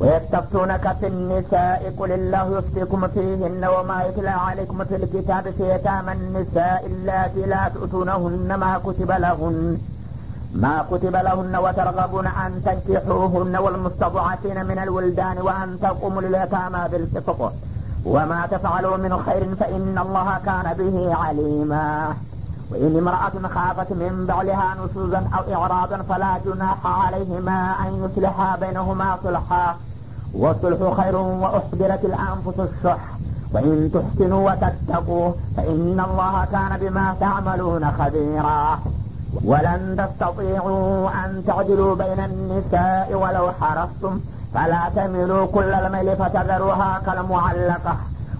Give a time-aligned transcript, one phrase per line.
[0.00, 6.86] ويستفتونك في النساء قل الله يفتيكم فيهن وما يتلى عليكم في الكتاب في يتامى النساء
[6.86, 9.78] اللاتي لا تؤتونهن ما كتب لهن.
[10.54, 17.52] ما كتب لهن وترغبون أن تنكحوهن والمستضعفين من الولدان وأن تقوموا لليتامى بالقسط
[18.04, 22.14] وما تفعلوا من خير فإن الله كان به عليما.
[22.70, 29.76] وإن امرأة خافت من بعلها نشوزا أو إعراضا فلا جناح عليهما أن يصلحا بينهما صلحا.
[30.34, 32.98] والصلح خير وأحضرت الأنفس الشح
[33.52, 38.78] وإن تحسنوا وتتقوا فإن الله كان بما تعملون خبيرا.
[39.44, 44.20] ولن تستطيعوا أن تعدلوا بين النساء ولو حرصتم.
[44.54, 47.96] فلا تميلوا كل الميل فتذروها كالمعلقة.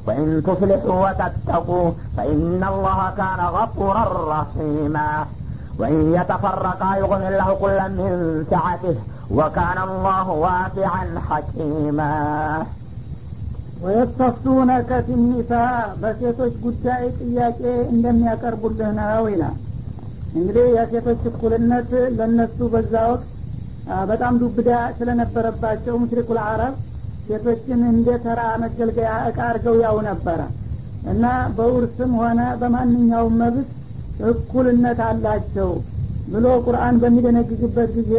[0.06, 5.26] وإن تصلحوا وتتقوا فإن الله كان غفورا رحيما.
[5.78, 8.96] وإن يتفرقا يغني الله كلا من سعته.
[9.31, 12.13] وكان الله واسعا حكيما
[13.77, 15.51] ወየስተፍቱነከ ፊኒሳ
[16.01, 17.59] በሴቶች ጉዳይ ጥያቄ
[17.93, 19.55] እንደሚያቀርቡልህ ነው ይላል
[20.33, 23.27] እንግዲህ የሴቶች እኩልነት ለነሱ በዛ ወቅት
[24.09, 26.75] በጣም ዱብዳ ስለነበረባቸው ሙሽሪኩል አረብ
[27.27, 30.39] ሴቶችን እንደ ተራ መገልገያ እቃ አድርገው ያው ነበረ
[31.11, 31.25] እና
[31.57, 33.69] በውርስም ሆነ በማንኛውም መብት
[34.31, 35.71] እኩልነት አላቸው
[36.27, 38.13] ብሎ ቁርአን በሚደነግግበት ጊዜ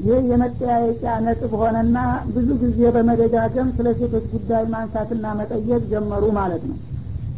[0.00, 1.96] ይህ የመጠያየቂያ ነጥብ ሆነና
[2.34, 6.78] ብዙ ጊዜ በመደጋገም ስለ ሴቶች ጉዳይ ማንሳትና መጠየቅ ጀመሩ ማለት ነው።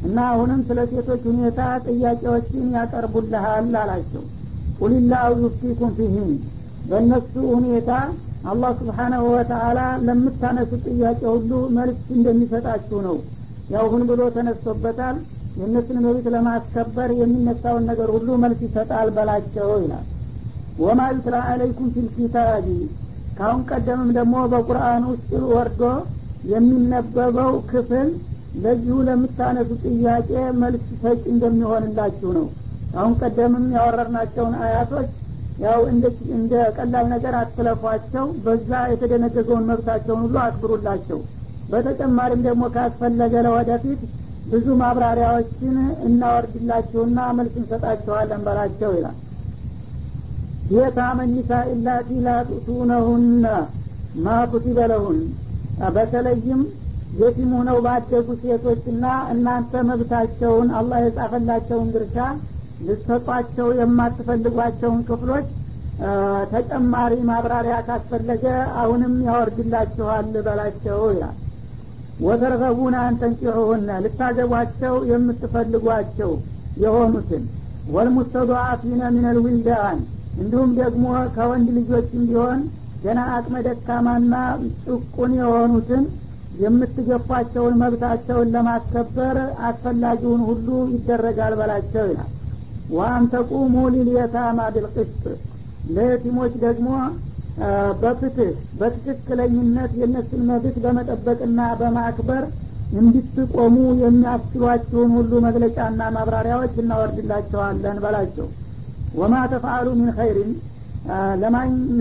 [0.02, 4.22] እና አሁንም ስለ ሴቶች ሁኔታ ጥያቄዎችን ያቀርቡልሃል አላቸው።
[4.78, 6.30] ቁልላሁ ዩፍቲኩም ፊህን
[6.84, 7.90] በእነሱ ሁኔታ
[8.44, 13.18] አላህ ስብሓናሁ ወተአላ ለምታነሱት ጥያቄ ሁሉ መልስ እንደሚሰጣችሁ ነው።
[13.70, 15.18] ያው ሁን ብሎ ተነስቶበታል።
[15.56, 20.06] የእነሱን መብት ለማስከበር የሚነሳውን ነገር ሁሉ መልስ ይሰጣል በላቸው ይላል
[20.78, 22.66] ወማ ዩትላ አለይኩም ፊልኪታቢ
[23.36, 25.82] ካሁን ቀደምም ደግሞ በቁርአን ውስጥ ወርዶ
[26.44, 28.08] የሚነበበው ክፍል
[28.54, 30.30] ለዚሁ ለምታነሱ ጥያቄ
[30.62, 32.46] መልስ ሰጭ እንደሚሆንላችሁ ነው።
[32.92, 35.10] አሁን ቀደምም ያወረርናቸውን አያቶች
[35.58, 35.80] ያው
[36.36, 41.18] እንደ ቀላል ነገር አትለፏቸው በዛ የተደነገገውን መብታቸውን ሁሉ አክብሩላቸው።
[41.68, 44.00] በተጨማሪም ደግሞ ካስፈለገ ለወደፊት
[44.46, 49.18] ብዙ ማብራሪያዎችን እናወርድላችሁና መልስ እንሰጣችኋለን በላቸው ይላል
[50.72, 53.46] የታመ ኒሳ ኢላቲ ላቱቱነሁነ
[54.14, 55.18] ማ ኩቲበ ለሁን።
[55.92, 56.60] በተለይም
[57.12, 62.16] የቲም ሆነው ባደጉ ሴቶችና እናንተ መብታቸውን አላህ የጻፈላቸውን ድርሻ
[62.80, 65.48] ልሰጧቸው የማትፈልጓቸውን ክፍሎች
[66.52, 68.44] ተጨማሪ ማብራሪያ ካስፈለገ
[68.82, 71.36] አሁንም ያወርድላችኋል በላቸው ይላል።
[72.18, 76.32] ወተርገቡን አንተንቂሑሁነ ልታገቧቸው የምትፈልጓቸው
[76.76, 77.44] የሆኑትን
[77.86, 80.00] ወልሙስተضዓፊነ ምን ልዊልዳን
[80.36, 81.04] እንዲሁም ደግሞ
[81.34, 82.60] ከወንድ ልጆችም ቢሆን
[83.02, 84.34] ገና አቅመ ደካማና
[84.84, 86.02] ጭቁን የሆኑትን
[86.54, 89.36] የምትገፏቸውን መብታቸውን ለማስከበር
[89.68, 92.30] አስፈላጊውን ሁሉ ይደረጋል በላቸው ይላል።
[92.88, 95.22] ዋን ተቁሙ ሊልየታማ ቢልቅስጥ።
[95.86, 96.88] ለየቲሞች ደግሞ
[98.02, 98.50] በፍትህ
[98.80, 102.44] በትክክለኝነት የእነሱን መብት በመጠበቅና በማክበር
[102.92, 108.48] እንድትቆሙ የሚያስችሏችሁን ሁሉ መግለጫና ማብራሪያዎች እናወርድላቸዋለን በላቸው
[109.12, 110.52] ወማ ተፍአሉ ሚን ኸይሪን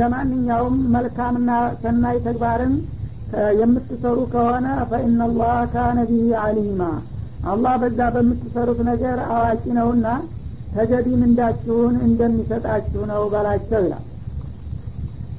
[0.02, 1.52] ለማንኛውም መልካምና
[1.82, 2.74] ሰናይ ተግባርን
[3.60, 6.82] የምትሰሩ ከሆነ ፈኢናላህ ካነ ቢሂ አሊማ
[7.44, 10.08] አላህ በዛ በምትሰሩት ነገር አዋቂ ነውና
[10.74, 14.06] ተገቢ ምንዳችሁን እንደሚሰጣችሁ ነው በላቸው ይላል።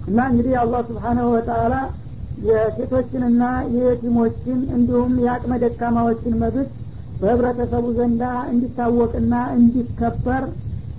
[0.09, 1.75] እና እንግዲህ አላህ ስብሓናሁ ወተአላ
[2.47, 3.43] የሴቶችንና
[3.75, 6.71] የየቲሞችን እንዲሁም የአቅመ ደካማዎችን መብት
[7.21, 8.23] በህብረተሰቡ ዘንዳ
[8.53, 10.45] እንዲታወቅና እንዲከበር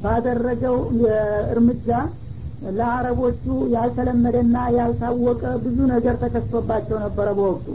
[0.03, 0.77] ባደረገው
[1.53, 1.87] እርምጃ
[2.77, 3.43] ለአረቦቹ
[3.73, 7.67] ያልተለመደና ያልታወቀ ብዙ ነገር ተከስቶባቸው ነበረ በወቅቱ።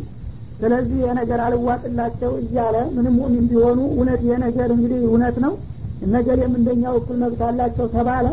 [0.61, 5.53] ስለዚህ የነገር አልዋጥላቸው እያለ ምንም ሙእሚን ቢሆኑ እውነት ነገር እንግዲህ እውነት ነው
[6.07, 8.27] እነገሌም እንደኛው እኩል መብት አላቸው ተባለ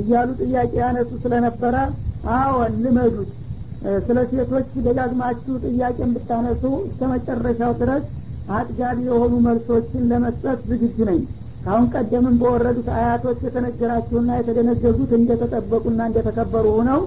[0.00, 1.76] እያሉ ጥያቄ ያነሱ ስለነበረ
[2.34, 3.30] አዎን ልመዱት።
[4.06, 8.04] ስለ ሴቶች ደጋግማችሁ ጥያቄ ብታነሱ እስከ መጨረሻው ድረስ
[8.56, 11.20] አጥጋቢ የሆኑ መልሶችን ለመስጠት ዝግጁ ነኝ
[11.64, 17.00] ካሁን ቀደምም በወረዱት አያቶች የተነገራችሁና የተደነገጉት እንደተጠበቁና እንደተከበሩ ሆነው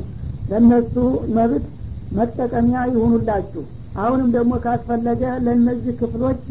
[0.47, 0.95] ለእነሱ
[1.37, 1.65] መብት
[2.11, 3.63] መጠቀሚያ ይሁኑላችሁ።
[3.97, 6.43] አሁንም ደግሞ ካስፈለገ ለእነዚህ ክፍሎች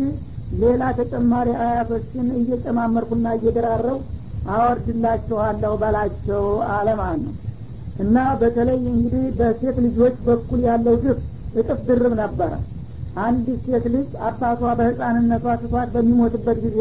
[0.62, 3.99] ሌላ ተጨማሪ አያቶችን እየጨማመርኩና እየደራረው
[4.52, 6.44] አወርድላችኋለሁ በላቸው
[6.75, 7.34] አለማን ነው።
[7.99, 11.19] እና በተለይ እንግዲህ በሴት ልጆች በኩል ያለው ግፍ
[11.54, 12.52] እጥፍ ድርብ ነበረ።
[13.20, 16.78] አንድ ሴት ልጅ አባቷ በህፃንነቷ ትቷት በሚሞትበት ጊዜ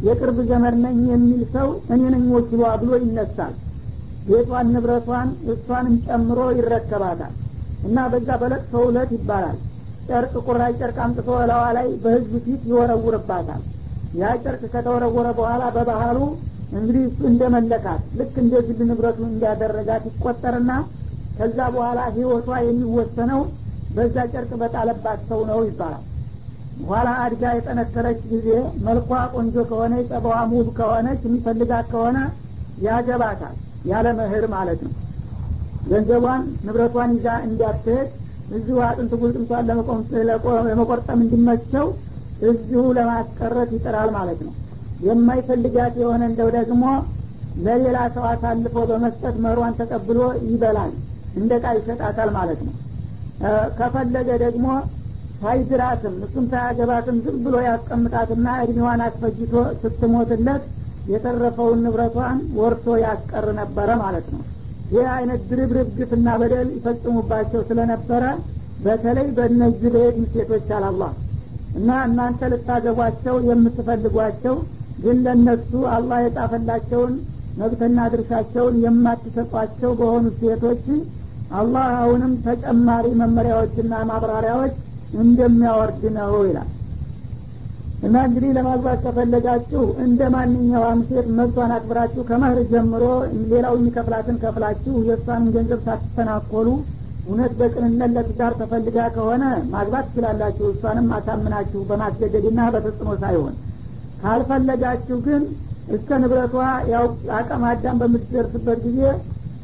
[0.00, 3.54] የቅርብ ዘመድ ነኝ የሚል ሰው እኔ ነኝ ወኪሏ ብሎ ይነሳል።
[4.26, 7.34] ቤቷን ንብረቷን እሷንም ጨምሮ ይረከባታል
[7.82, 9.58] እና በዛ በለቅሶ ውለት ይባላል።
[10.08, 13.62] ጨርቅ ቁራጭ ጨርቅ አምጥቶ እላዋ ላይ በህዝብ ፊት ይወረውርባታል።
[14.14, 16.18] ያ ጨርቅ ከተወረወረ በኋላ በባህሉ
[16.72, 20.72] እንግዲህ እሱ እንደመለካት ልክ እንደ ግል ንብረቱ እንዲያደረጋት ይቆጠርና
[21.36, 23.40] ከዛ በኋላ ህይወቷ የሚወሰነው
[23.90, 26.04] በዛ ጨርቅ በጣለባት ሰው ነው ይባላል
[26.88, 28.48] ኋላ አድጋ የጠነከረች ጊዜ
[28.84, 32.18] መልኳ ቆንጆ ከሆነ ጸባዋ ሙሉ ከሆነች የሚፈልጋት ከሆነ
[32.78, 34.92] ያገባታል ያለ ምህር ማለት ነው።
[35.84, 38.08] ገንዘቧን ንብረቷን ይዛ እንዲያትሄድ
[38.50, 39.66] እዚሁ አጥንት ጉልጥምቷን
[40.68, 41.86] ለመቆርጠም እንዲመቸው
[42.48, 44.54] እዚሁ ለማስቀረት ይጥራል ማለት ነው።
[45.06, 46.84] የማይፈልጋት የሆነ እንደው ደግሞ
[47.64, 50.92] ለሌላ ሰው አሳልፎ በመስጠት መሯን ተቀብሎ ይበላል
[51.34, 52.74] እንደ ቃ ይሸጣታል ማለት ነው።
[53.78, 54.66] ከፈለገ ደግሞ
[55.40, 59.52] ሳይድራትም እሱም ሳያገባትም ዝም ብሎ ያስቀምጣትና እድሜዋን አስፈጅቶ
[59.82, 60.64] ስትሞትለት
[61.06, 64.42] የተረፈውን ንብረቷን ወርቶ ያስቀር ነበረ ማለት ነው።
[64.90, 68.24] ይህ አይነት ድርብርብ ግፍና በደል ይፈጽሙባቸው ስለነበረ
[68.78, 71.10] በተለይ በእነዚህ በየትም ሴቶች አላላህ
[71.74, 74.54] እና እናንተ ልታገቧቸው የምትፈልጓቸው
[74.98, 77.12] ግን ለእነሱ አላህ የጻፈላቸውን
[77.56, 80.84] መብትና ድርሻቸውን የማትሰጧቸው በሆኑ ሴቶች
[81.50, 84.74] አላህ አሁንም ተጨማሪ መመሪያዎችና ማብራሪያዎች
[85.20, 86.68] እንደሚያወርድ ነው ይላል።
[88.02, 93.02] እና እንግዲህ ለማግባት ከፈለጋችሁ እንደ ማንኛውም ሴት መብቷን አክብራችሁ ከመህር ጀምሮ
[93.50, 96.68] ሌላው የሚከፍላትን ከፍላችሁ የእሷንን ገንዘብ ሳትተናኮሉ
[97.26, 99.42] እውነት በቅንነት ለትዳር ተፈልጋ ከሆነ
[99.74, 103.54] ማግባት ትችላላችሁ። እሷንም አሳምናችሁ በማስገደድና በተጽዕኖ ሳይሆን።
[104.22, 105.42] ካልፈለጋችሁ ግን
[105.96, 106.54] እስከ ንብረቷ
[106.92, 107.04] ያው
[107.36, 108.98] አቀም አዳም በምትደርስበት ጊዜ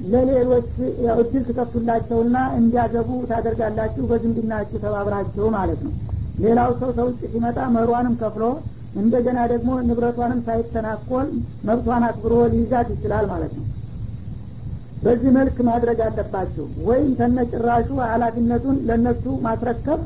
[0.05, 0.71] ለሌሎች
[1.15, 5.93] እድል ትከፍቱላቸውና እንዲያገቡ ታደርጋላችሁ በዝምድናችሁ ተባብራችሁ ማለት ነው።
[6.39, 8.45] ሌላው ሰው ተውጭ ሲመጣ መሯንም ከፍሎ
[8.95, 11.29] እንደገና ደግሞ ንብረቷንም ሳይተናኮል
[11.69, 13.65] መብቷን አክብሮ ሊይዛት ይችላል ማለት ነው።
[15.03, 20.01] በዚህ መልክ ማድረግ አለባችሁ። ወይም ተነጭራሹ ኃላፊነቱን ለነሱ ማስረከብ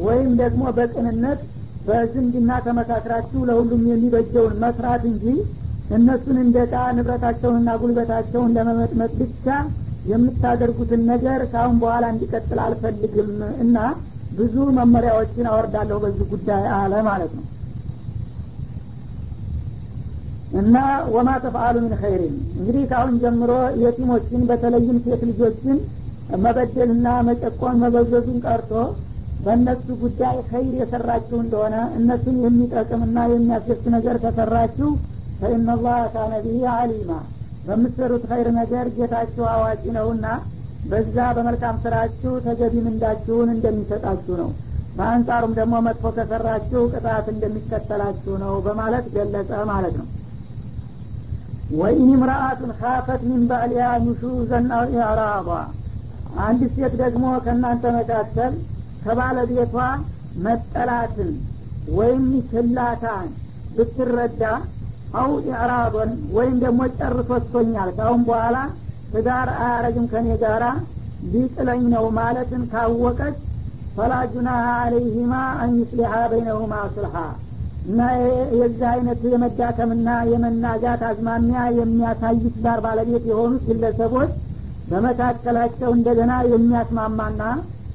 [0.00, 1.40] ወይም ደግሞ በቅንነት
[1.84, 5.24] በዝምድና ተመካክራችሁ ለሁሉም የሚበጀውን መስራት እንጂ
[5.90, 9.46] እነሱን እንደ ዕቃ ንብረታቸውንና ጉልበታቸውን ለመመጥመጥ ብቻ
[10.10, 13.30] የምታደርጉትን ነገር ካሁን በኋላ እንዲቀጥል አልፈልግም
[13.64, 13.76] እና
[14.38, 17.46] ብዙ መመሪያዎችን አወርዳለሁ በዚህ ጉዳይ አለ ማለት ነው።
[20.60, 20.76] እና
[21.14, 23.50] ወማ ተፍአሉ ምን ኸይሪን። እንግዲህ ካሁን ጀምሮ
[23.82, 25.76] የቲሞችን በተለይም ሴት ልጆችን
[26.38, 28.72] መበደልና መጨቆን መበዘዙን ቀርቶ
[29.44, 34.90] በእነሱ ጉዳይ ኸይር የሰራችሁ እንደሆነ እነሱን የሚጠቅምና የሚያስደስት ነገር ከሰራችሁ
[35.40, 37.12] ፈኢናላህ ካነ ቢሂ አሊማ
[37.64, 40.26] በምትሰሩት ኸይር ነገር ጌታችሁ አዋቂ ነውና
[40.84, 44.50] በዛ በመልካም ስራችሁ ተገቢ ምንዳችሁን እንደሚሰጣችሁ ነው።
[44.96, 50.08] በአንጻሩም ደግሞ መጥፎ ከሰራችሁ ቅጣት እንደሚከተላችሁ ነው በማለት ገለጸ ማለት ነው።
[51.72, 55.50] ወኢን ምርአቱን ካፈት ሚን ባዕሊያ ኑሹዘን አው ኢዕራባ
[56.44, 58.52] አንድ ሴት ደግሞ ከእናንተ መካከል
[59.04, 59.76] ከባለቤቷ
[60.44, 61.30] መጠላትን
[61.96, 63.28] ወይም ችላታን
[63.76, 64.42] ብትረዳ
[65.14, 68.56] አው ኢዕራዶን ወይም ደግሞ ጨርሶቶኛል ካሁን በኋላ
[69.12, 70.64] ትዳር አያረግም ከኔ ጋራ
[71.32, 73.38] ሊጥለኝ ነው ማለትን ካወቀች
[73.96, 77.16] ፈላ ጁናሃ አለይህማ አን ዩስሊሓ በይነሁማ ስልሓ
[77.84, 78.00] እና
[78.60, 84.32] የዚህ አይነት የመዳከምና የመናጋት አዝማሚያ የሚያሳይ ትዳር ባለቤት የሆኑት ግለሰቦች
[84.90, 87.42] በመካከላቸው እንደገና የሚያስማማና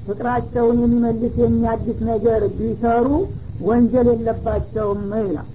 [0.06, 3.06] ፍቅራቸውን የሚመልስ የሚያድስ ነገር ቢሰሩ
[3.68, 5.48] ወንጀል የለባቸውም ይላል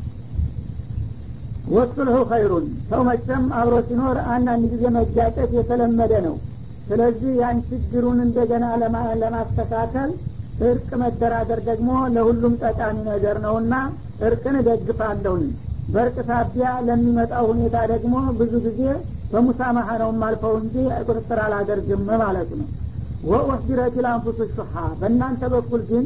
[1.67, 6.35] ወሱልሁ ኸይሩን ሰው መቸም አብሮ ሲኖር አንዳንድ ጊዜ መጋጨት የተለመደ ነው።
[6.87, 8.65] ስለዚህ ያን ችግሩን እንደገና
[9.21, 10.09] ለማስተካከል
[10.61, 13.73] እርቅ መደራደር ደግሞ ለሁሉም ጠቃሚ ነገር ነውና
[14.27, 15.45] እርቅን እደግፋለሁኝ።
[15.87, 18.81] በእርቅ ሳቢያ ለሚመጣው ሁኔታ ደግሞ ብዙ ጊዜ
[19.31, 22.67] በሙሳማሀ ነው ማልፈው እንጂ ቁጥጥር አላደርግም ማለት ነው።
[23.23, 26.05] ወኡሕዲረት ልአንፉሱ ሹሓ በእናንተ በኩል ግን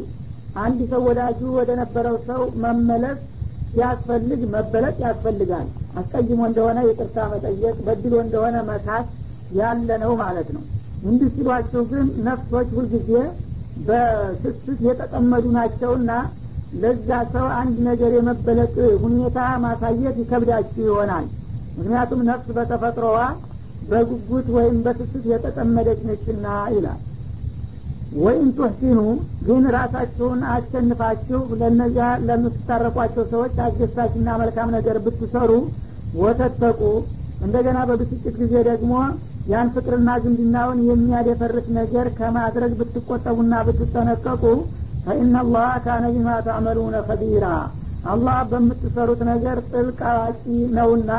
[0.56, 3.18] አንድ ሰው ወዳጁ ወደ ነበረው ሰው መመለስ
[3.76, 5.66] ሲያስፈልግ መበለጥ ያስፈልጋል።
[6.00, 9.06] አስቀይሞ እንደሆነ ይቅርታ መጠየቅ በድሎ እንደሆነ መካት
[9.58, 10.62] ያለ ነው ማለት ነው።
[11.02, 13.10] እንዲህ ሲሏቸው ግን ነፍሶች ሁልጊዜ
[13.86, 16.10] በስስት የተጠመዱ ናቸውና
[16.74, 21.26] ለዛ ሰው አንድ ነገር የመበለጥ ሁኔታ ማሳየት ይከብዳችሁ ይሆናል።
[21.76, 23.18] ምክንያቱም ነፍስ በተፈጥሮዋ
[23.90, 27.00] በጉጉት ወይም በስስት የተጠመደች ነችና ይላል
[28.18, 28.98] ወይም ቱሕሲኑ
[29.46, 35.50] ግን ራሳችሁን አሸንፋችሁ ለነዚያ ለምትታረቋቸው ሰዎች አስደሳችና መልካም ነገር ብትሰሩ
[36.14, 36.80] ወተተቁ።
[37.40, 38.92] እንደገና በብስጭት ጊዜ ደግሞ
[39.46, 44.44] ያን ፍቅርና ዝምድናውን የሚያደፈርስ ነገር ከማድረግ ብትቆጠቡና ብትጠነቀቁ
[45.04, 47.46] ፈኢናላህ ካነ ቢማ ታዕመሉነ ከቢራ
[48.04, 50.42] አላህ በምትሰሩት ነገር ጥልቅ አዋቂ
[50.76, 51.12] ነውና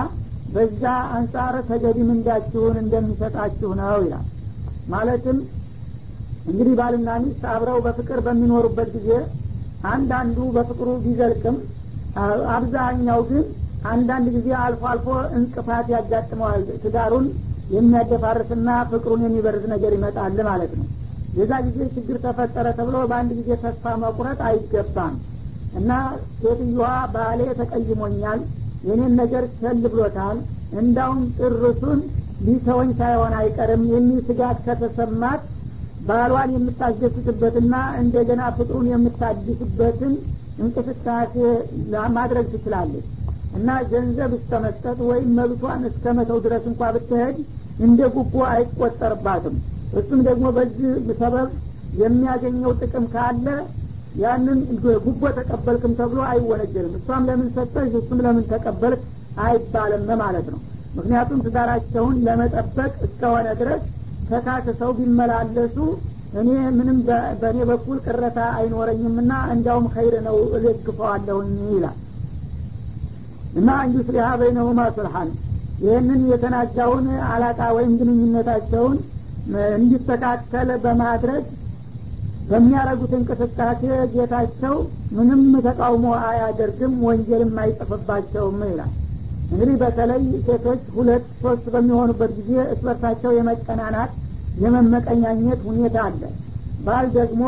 [0.47, 0.83] በዛ
[1.15, 4.25] አንጻር ተገቢ ምንዳችሁን እንደሚሰጣችሁ ነው ይላል።
[4.87, 5.37] ማለትም
[6.47, 9.09] እንግዲህ ባልና ሚስት አብረው በፍቅር በሚኖሩበት ጊዜ
[9.83, 11.57] አንዳንዱ በፍቅሩ ቢዘልቅም
[12.55, 13.43] አብዛኛው ግን
[13.85, 17.25] አንዳንድ ጊዜ አልፎ አልፎ እንቅፋት ያጋጥመዋል። ትዳሩን
[17.69, 20.87] የሚያደፋርስና ፍቅሩን የሚበርዝ ነገር ይመጣል ማለት ነው።
[21.33, 25.15] የዛ ጊዜ ችግር ተፈጠረ ተብሎ በአንድ ጊዜ ተስፋ መቁረጥ አይገባም።
[25.73, 25.91] እና
[26.39, 28.39] ሴትዮዋ ባሌ ተቀይሞኛል
[28.83, 30.37] የኔን ነገር ቸል ብሎታል
[30.79, 31.99] እንዳውም ጭርሱን
[32.39, 35.43] ሊተወኝ ሳይሆን አይቀርም የሚል ስጋት ከተሰማት
[36.07, 40.13] ባሏን የምታስደስትበትና እንደገና ፍቅሩን የምታድስበትን
[40.59, 41.33] እንቅስቃሴ
[42.17, 43.07] ማድረግ ትችላለች።
[43.57, 47.37] እና ገንዘብ እስከ መስጠት ወይም መብቷን እስከ መተው ድረስ እንኳ ብትሄድ
[47.79, 49.55] እንደ ጉቦ አይቆጠርባትም።
[49.99, 50.87] እሱም ደግሞ በዚህ
[51.19, 51.49] ሰበብ
[52.01, 53.47] የሚያገኘው ጥቅም ካለ
[54.15, 54.59] ያንን
[55.05, 59.01] ጉቦ ተቀበልክም ተብሎ አይወነጀልም። እሷም ለምን ሰጠች እሱም ለምን ተቀበልክ?
[59.39, 60.59] አይባልም ማለት ነው።
[60.95, 63.81] ምክንያቱም ትዳራቸውን ለመጠበቅ እስከሆነ ድረስ
[64.29, 65.77] ተካክሰው ቢመላለሱ
[66.39, 66.97] እኔ ምንም
[67.41, 71.97] በእኔ በኩል ቅረታ አይኖረኝምና እንዲያውም ኸይር ነው እደግፈዋለሁኝ ይላል።
[73.53, 75.29] እና እንዱስሪሃ በይነሁማ ሱልሐን
[75.79, 78.97] ይህንን የተናጋውን አላቃ ወይም ግንኙነታቸውን
[79.75, 81.43] እንዲስተካከል በማድረግ
[82.49, 83.81] በሚያደረጉት እንቅስቃሴ
[84.13, 84.75] ጌታቸው
[85.17, 88.91] ምንም ተቃውሞ አያደርግም ወንጀልም አይጽፍባቸውም ይላል
[89.49, 94.11] እንግዲህ በተለይ ሴቶች ሁለት ሶስት በሚሆኑበት ጊዜ እስበርሳቸው የመቀናናት
[94.55, 96.21] የመመቀኛኘት ሁኔታ አለ።
[96.79, 97.43] ባል ደግሞ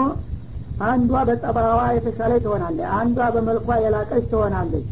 [0.90, 4.86] አንዷ በጸባዋ የተሻለች ትሆናለች አንዷ በመልኳ የላቀች ትሆናለች።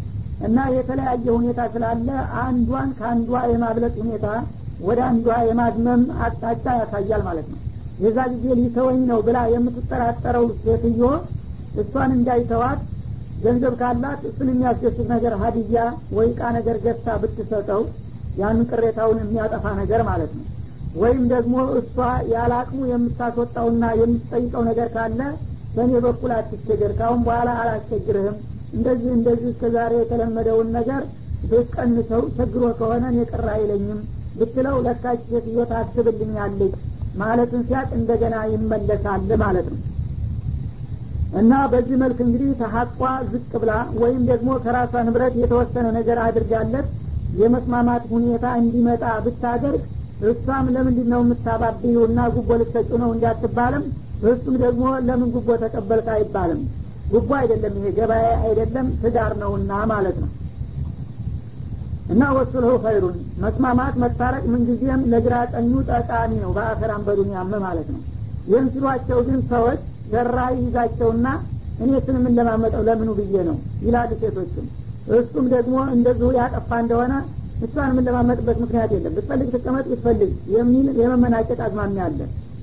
[0.47, 2.07] እና የተለያየ ሁኔታ ስላለ
[2.41, 4.25] አንዷን ከአንዷ የማብለጥ ሁኔታ
[4.81, 7.61] ወደ አንዷ የማዝመም አቅጣጫ ያሳያል ማለት ነው።
[7.99, 11.03] የዛ ጊዜ ሊተወኝ ነው ብላ የምትጠራጠረው ሴትዮ
[11.81, 12.81] እሷን እንዳይተዋት
[13.37, 15.79] ገንዘብ ካላት እሱን የሚያስደስት ነገር ሀዲያ
[16.17, 17.81] ወይ ቃ ነገር ገዝታ ብትሰጠው
[18.35, 20.45] ያን ቅሬታውን የሚያጠፋ ነገር ማለት ነው።
[20.93, 21.95] ወይም ደግሞ እሷ
[22.31, 25.19] ያለ አቅሙ የምታስወጣውና የምትጠይቀው ነገር ካለ
[25.73, 28.37] በእኔ በኩል አትቸገር ካሁን በኋላ አላስቸግርህም።
[28.73, 31.01] እንደዚህ እንደዚህ እስከ ዛሬ የተለመደውን ነገር
[31.43, 33.99] ብትቀንሰው ቸግሮ ከሆነ እኔ ቅር አይለኝም
[34.35, 36.73] ብትለው ለካች ሴትዮ ታስብልኛለች
[37.13, 39.79] ማለትን ሲያቅ እንደገና ይመለሳል ማለት ነው
[41.31, 42.99] እና በዚህ መልክ እንግዲህ ተሀቋ
[43.31, 46.87] ዝቅ ብላ ወይም ደግሞ ከራሷ ንብረት የተወሰነ ነገር አድርጋለት
[47.33, 49.81] የመስማማት ሁኔታ እንዲመጣ ብታደርግ
[50.21, 53.83] እሷም ለምንድን ነው የምታባብዩ እና ጉቦ ልትሰጩ ነው እንዳትባልም
[54.25, 56.61] እሱም ደግሞ ለምን ጉቦ ተቀበልክ አይባልም።
[57.09, 60.31] ጉቦ አይደለም ይሄ ገበያ አይደለም ትዳር ነውና ማለት ነው።
[62.09, 68.01] እና ወሱልሁ ኸይሩን መስማማት መታረቅ ምንጊዜም ለግራ ቀኙ ጠቃሚ ነው በአኸራም በዱኒያም ማለት ነው።
[68.73, 71.27] ሲሏቸው ግን ሰዎች ዘራ ይዛቸውና
[71.79, 74.67] እኔ ስን የምንለማመጠው ለምኑ ብዬ ነው ይላሉ ሴቶችም
[75.17, 77.13] እሱም ደግሞ እንደዚሁ ያጠፋ እንደሆነ
[77.61, 82.19] እሷን የምንለማመጥበት ምክንያት የለም። ብትፈልግ ትቀመጥ ብትፈልግ የሚል የመመናጨት አዝማሚያ አለ።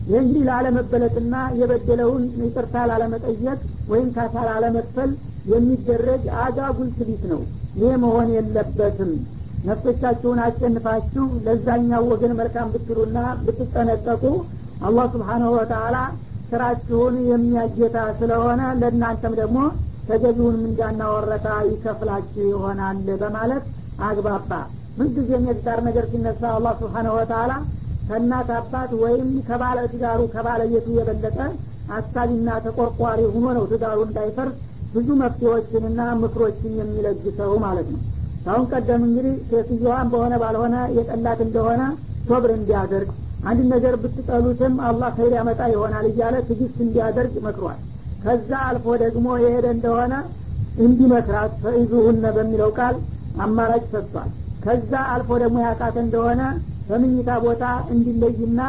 [0.09, 3.59] ይህ እንግዲህ ላለመበለጥና የበደለውን ይቅርታ ላለመጠየቅ
[3.89, 5.11] ወይም ካሳ ላለመክፈል
[5.53, 7.41] የሚደረግ አጋጉል ትቢት ነው።
[7.81, 9.13] ይህ መሆን የለበትም።
[9.65, 14.25] ነፍሶቻችሁን አሸንፋችሁ ለዛኛው ወገን መልካም ብትሉና ብትጠነቀቁ
[14.87, 15.97] አላህ ስብሓናሁ ወተአላ
[16.55, 19.59] ስራችሁን የሚያጌታ ስለሆነ ለእናንተም ደግሞ
[20.09, 23.65] ተገቢውን ምንዳና ወረታ ይከፍላችሁ ይሆናል በማለት
[24.01, 24.51] አግባባ።
[24.97, 27.53] ምንጊዜም የትዳር ነገር ሲነሳ አላህ ስብሓናሁ ወተአላ
[28.09, 31.39] ከእናት አባት ወይም ከባለ ትዳሩ ከባለቤቱ የበለጠ
[31.91, 34.55] አሳቢና ተቆርቋሪ ሁኖ ነው ትዳሩ እንዳይፈርስ
[34.93, 38.01] ብዙ መፍትሄዎችንና ምክሮችን የሚለግሰው ማለት ነው።
[38.47, 41.83] ካሁን ቀደም እንግዲህ ሴትዮዋን በሆነ ባልሆነ የጠላት እንደሆነ
[42.29, 43.11] ሶብር እንዲያደርግ
[43.45, 47.79] አንድ ነገር ብትጠሉትም አላህ ኸይር ያመጣ ይሆናል እያለ ትግስት እንዲያደርግ መክሯል።
[48.23, 50.15] ከዛ አልፎ ደግሞ የሄደ እንደሆነ
[50.77, 52.97] እንዲመክራት ፈኢዙሁነ በሚለው ቃል
[53.39, 54.31] አማራጭ ሰጥቷል።
[54.63, 56.43] ከዛ አልፎ ደግሞ ያቃተ እንደሆነ
[56.89, 58.61] በምኝታ ቦታ እንዲለይና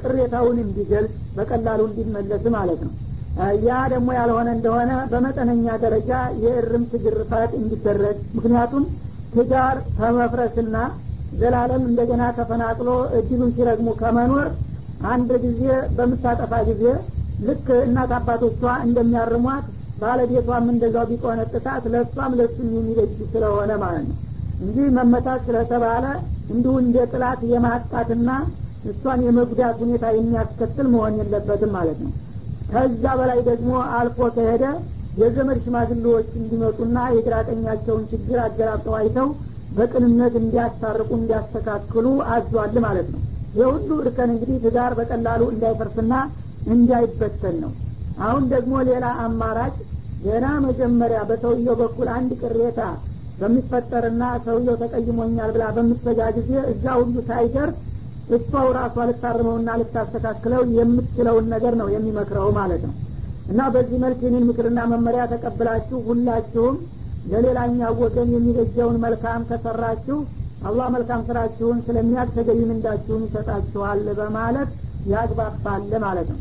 [0.00, 2.92] ቅሬታውን እንዲገልጽ በቀላሉ እንዲመለስ ማለት ነው።
[3.66, 6.10] ያ ደግሞ ያልሆነ እንደሆነ በመጠነኛ ደረጃ
[6.42, 8.84] የእርምት ግርፋት እንዲደረግ ምክንያቱም
[9.32, 10.76] ትዳር ከመፍረስና
[11.34, 12.88] ዘላለም እንደገና ተፈናቅሎ
[13.18, 14.48] እድሉን ሲረግሙ ከመኖር
[15.12, 15.62] አንድ ጊዜ
[15.96, 16.84] በምታጠፋ ጊዜ
[17.38, 19.64] ልክ እናት አባቶቿ እንደሚያርሟት
[20.00, 24.18] ባለቤቷም እንደዛው ቢቆነጥታት ለእሷም ለሱም የሚበጅ ስለሆነ ማለት ነው።
[24.60, 26.04] እንጂ መመታት ስለተባለ
[26.48, 28.30] እንዲሁ እንደ ጥላት የማጣትና
[28.84, 32.12] እሷን የመጉዳት ሁኔታ የሚያስከትል መሆን የለበትም ማለት ነው።
[32.68, 34.64] ከዛ በላይ ደግሞ አልፎ ከሄደ
[35.16, 39.28] የዘመድ ሽማግሌዎች እንዲመጡና የግራቀኛቸውን ችግር አገላብጠው አይተው
[39.74, 43.22] በቅንነት እንዲያስታርቁ እንዲያስተካክሉ አዟል ማለት ነው።
[43.54, 46.14] የሁሉ እርከን እንግዲህ ትዳር በቀላሉ እንዳይፈርስና
[46.66, 47.72] እንዳይበተን ነው።
[48.18, 49.74] አሁን ደግሞ ሌላ አማራጭ
[50.18, 52.80] ገና መጀመሪያ በሰውየው በኩል አንድ ቅሬታ
[53.38, 57.78] በሚፈጠርና ሰውየው ተቀይሞኛል ብላ በምትሰጋ ጊዜ እዛ ሁሉ ሳይደርስ
[58.28, 62.94] እሷው ራሷ ልታርመውና ልታስተካክለው የምትችለውን ነገር ነው የሚመክረው ማለት ነው።
[63.48, 66.76] እና በዚህ መልክ ይህንን ምክርና መመሪያ ተቀብላችሁ ሁላችሁም
[67.24, 70.18] ለሌላኛው ወገን የሚበጀውን መልካም ከሰራችሁ
[70.68, 74.70] አላህ መልካም ስራችሁን ስለሚያቅ ተገቢ ምንዳችሁን ይሰጣችኋል በማለት
[75.06, 76.40] ያግባባል ማለት ነው።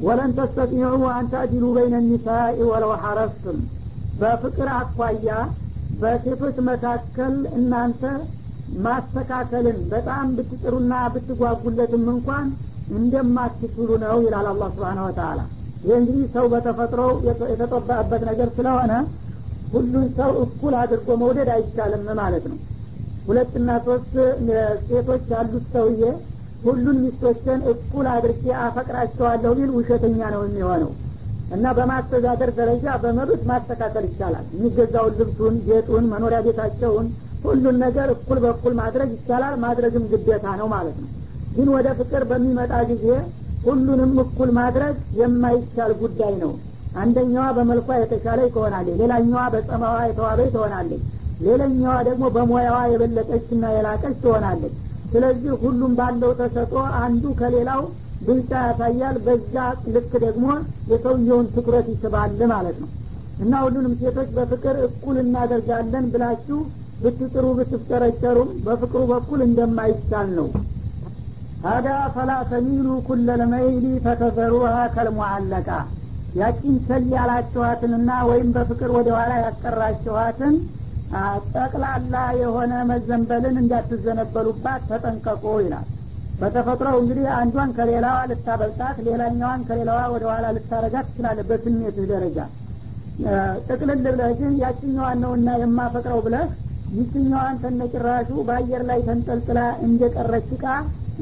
[0.00, 3.58] ወለን ተስተጢዑ አን ተዕዲሉ በይነ ኒሳኢ ወለው ሐረስቱም
[4.20, 5.28] በፍቅር አኳያ
[6.00, 8.02] በሴቶች መካከል እናንተ
[8.86, 12.46] ማስተካከልን በጣም ብትጥሩና ብትጓጉለትም እንኳን
[12.96, 15.38] እንደማትችሉ ነው ይላል አላህ ስብሓን ወተላ
[15.84, 17.10] ይህ እንግዲህ ሰው በተፈጥሮው
[17.52, 18.92] የተጠባበት ነገር ስለሆነ
[19.72, 22.58] ሁሉን ሰው እኩል አድርጎ መውደድ አይቻልም ማለት ነው።
[23.26, 24.12] ሁለትና ሶስት
[24.86, 26.02] ሴቶች ያሉት ሰውዬ
[26.62, 30.92] ሁሉን ሚስቶችን እኩል አድርጌ አፈቅራቸዋለሁ ቢል ውሸተኛ ነው የሚሆነው።
[31.50, 37.06] እና በማስተዳደር ደረጃ በመብት ማስተካከል ይቻላል። የሚገዛውን ልብሱን ጌጡን መኖሪያ ቤታቸውን
[37.44, 41.10] ሁሉን ነገር እኩል በኩል ማድረግ ይቻላል። ማድረግም ግዴታ ነው ማለት ነው።
[41.52, 43.06] ግን ወደ ፍቅር በሚመጣ ጊዜ
[43.64, 46.52] ሁሉንም እኩል ማድረግ የማይቻል ጉዳይ ነው
[46.96, 51.02] አንደኛዋ በመልኳ የተሻለ ትሆናለች ሌላኛዋ በጸማዋ የተዋበች ትሆናለች
[51.40, 54.74] ሌላኛዋ ደግሞ በሙያዋ የበለጠችና የላቀች ትሆናለች።
[55.10, 57.82] ስለዚህ ሁሉም ባለው ተሰጦ አንዱ ከሌላው
[58.20, 59.54] ብልጫ ያሳያል። በዛ
[59.94, 60.46] ልክ ደግሞ
[60.90, 62.90] የሰውየውን ትኩረት ይስባል ማለት ነው።
[63.38, 66.58] እና ሁሉንም ሴቶች በፍቅር እኩል እናደርጋለን ብላችሁ
[67.02, 70.48] ብትጥሩ ብትፍጨረጨሩም በፍቅሩ በኩል እንደማይቻል ነው።
[71.62, 75.68] ታዲያ ፈላ ተሚሉ ኩለ ለመይሊ ፈተዘሩሃ ከልሙዓለቃ
[76.36, 80.54] ያቺን ቸል ያላችኋትንና ወይም በፍቅር ወደ ኋላ ያስቀራችኋትን
[81.54, 85.86] ጠቅላላ የሆነ መዘንበልን እንዳትዘነበሉባት ተጠንቀቁ ይላል።
[86.38, 92.38] በተፈጥሮው እንግዲህ አንዷን ከሌላዋ ልታበልጣት ሌላኛዋን ከሌላዋ ወደ ኋላ ልታረጋት ትችላለ በስሜትህ ደረጃ።
[93.68, 96.48] ጥቅልል ብለህ ግን ያችኛዋን ነውና የማፈቅረው ብለህ
[96.92, 100.66] ይችኛዋን ተነጭራሹ በአየር ላይ ተንጠልጥላ እንደቀረች እቃ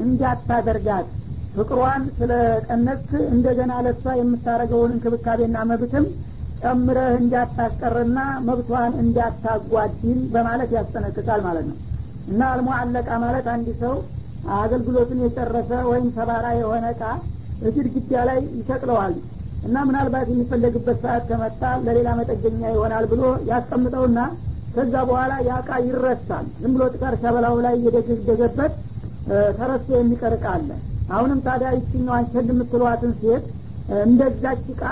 [0.05, 1.07] እንዳታደርጋት
[1.55, 2.31] ፍቅሯን ስለ
[2.67, 6.05] ቀነስክ እንደገና ለሷ የምታደረገውን እንክብካቤና መብትም
[6.61, 11.77] ጨምረህ እንዳታስቀርና መብቷን እንዳታጓድል በማለት ያስጠነቅቃል ማለት ነው።
[12.27, 13.95] እና አልሙአለቃ ማለት አንድ ሰው
[14.55, 17.03] አገልግሎትን የጨረሰ ወይም ተባራ የሆነ እቃ
[17.67, 19.13] ግድግዳ ላይ ይሰቅለዋል
[19.63, 24.19] እና ምናልባት የሚፈለግበት ሰዓት ከመጣ ለሌላ መጠገኛ ይሆናል ብሎ ያስቀምጠውና
[24.73, 28.73] ከዛ በኋላ ያ እቃ ይረሳል። ዝም ብሎ ጥቀር ሸበላው ላይ እየደገደገበት
[29.57, 30.69] ተረስቶ የሚቀር እቃ አለ
[31.09, 33.45] አሁንም ታዲያ ይችኛዋን ቸል የምትሏትን ሴት
[34.03, 34.83] እንደዛች እቃ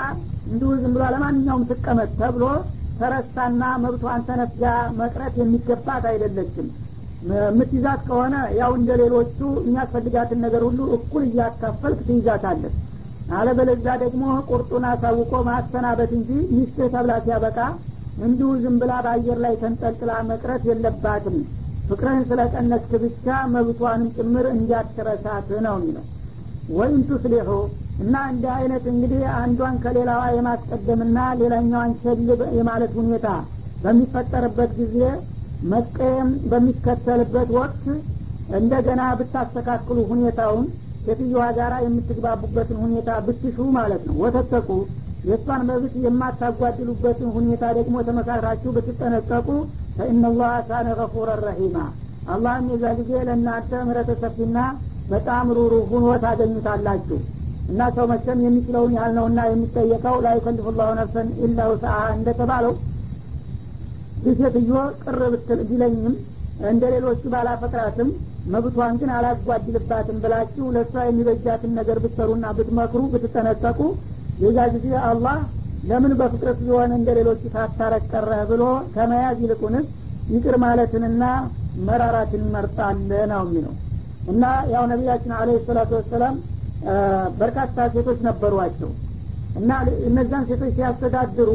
[0.50, 2.44] እንዲሁ ዝም ብሎ ለማንኛውም ትቀመጥ ተብሎ
[2.98, 4.64] ተረሳና መብቷን ተነፍጋ
[4.98, 6.66] መቅረት የሚገባት አይደለችም።
[7.22, 12.74] የምትይዛት ከሆነ ያው እንደ ሌሎቹ የሚያስፈልጋትን ነገር ሁሉ እኩል እያካፈልክ ትይዛታለች
[13.30, 17.58] አለበለዛ ደግሞ ቁርጡን አሳውቆ ማሰናበት እንጂ ሚስትህ ተብላ ሲያበቃ
[18.18, 21.38] እንዲሁ ዝም ብላ በአየር ላይ ተንጠልጥላ መቅረት የለባትም
[21.88, 26.04] ፍቅርህን ስለቀነስክ ብቻ መብቷንም ጭምር እንዲያትረሳት ነው የሚለው።
[26.70, 27.48] ወይም ቱስሊሑ
[27.98, 32.20] እና እንዲህ አይነት እንግዲህ አንዷን ከሌላዋ የማስቀደምና ሌላኛዋን ቸል
[32.58, 33.28] የማለት ሁኔታ
[33.84, 34.98] በሚፈጠርበት ጊዜ
[35.64, 37.84] መቀየም በሚከተልበት ወቅት
[38.56, 40.64] እንደገና ብታስተካክሉ ሁኔታውን
[41.04, 44.68] ሴትዮዋ ጋራ የምትግባቡበትን ሁኔታ ብትሹ ማለት ነው። ወተተቁ
[45.24, 49.48] የእሷን መብት የማታጓድሉበትን ሁኔታ ደግሞ ተመካክራችሁ ብትጠነቀቁ
[49.96, 51.76] ፈኢናላህ ካነ ገፉረ ረሒማ
[52.26, 54.58] አላህም የዛ ጊዜ ለእናንተ ምረተ ሰፊና
[55.08, 57.18] በጣም ሩሩ ሁኖ ታገኙታላችሁ.
[57.68, 62.74] እና ሰው መቸም የሚችለውን ያህል ነውና የሚጠየቀው ላይከልፍ ላሁ ነፍሰን ኢላ ውስአ እንደተባለው
[64.34, 66.14] ሴትዮ ቅር ብትል ቢለኝም
[66.70, 68.08] እንደ ሌሎቹ ባላፈቅራትም
[68.52, 73.80] መብቷን ግን አላጓድልባትም ብላችሁ ለእሷ የሚበጃትን ነገር ብትሰሩና ብትመክሩ ብትጠነቀቁ
[74.38, 75.36] የዛ ጊዜ አላህ
[75.84, 78.62] ለምን በፍቅረት ቢሆን እንደ ሌሎቹ ታታረቀረህ ብሎ
[78.94, 79.86] ከመያዝ ይልቁንስ
[80.28, 81.24] ይቅር ማለትንና
[81.86, 82.98] መራራትን ይመርጣል
[83.32, 83.74] ነው የሚለው።
[84.26, 84.42] እና
[84.72, 86.36] ያው ነቢያችን አለ ሰላቱ ወሰላም
[87.40, 88.90] በርካታ ሴቶች ነበሯቸው።
[89.54, 89.70] እና
[90.06, 91.50] እነዛን ሴቶች ሲያስተዳድሩ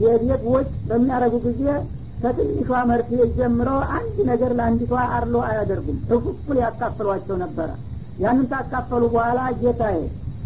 [0.00, 1.62] የቤት ወጭ በሚያደረጉ ጊዜ
[2.20, 7.68] ከትንሿ መርፌ ጀምሮ አንድ ነገር ለአንዲቷ አርሎ አያደርጉም። እኩል ያካፍሏቸው ነበረ።
[8.18, 9.98] ያንን ታካፈሉ በኋላ ጌታዬ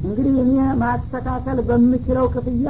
[0.03, 2.69] እንግዲህ እኔ ማስተካከል በምችለው ክፍያ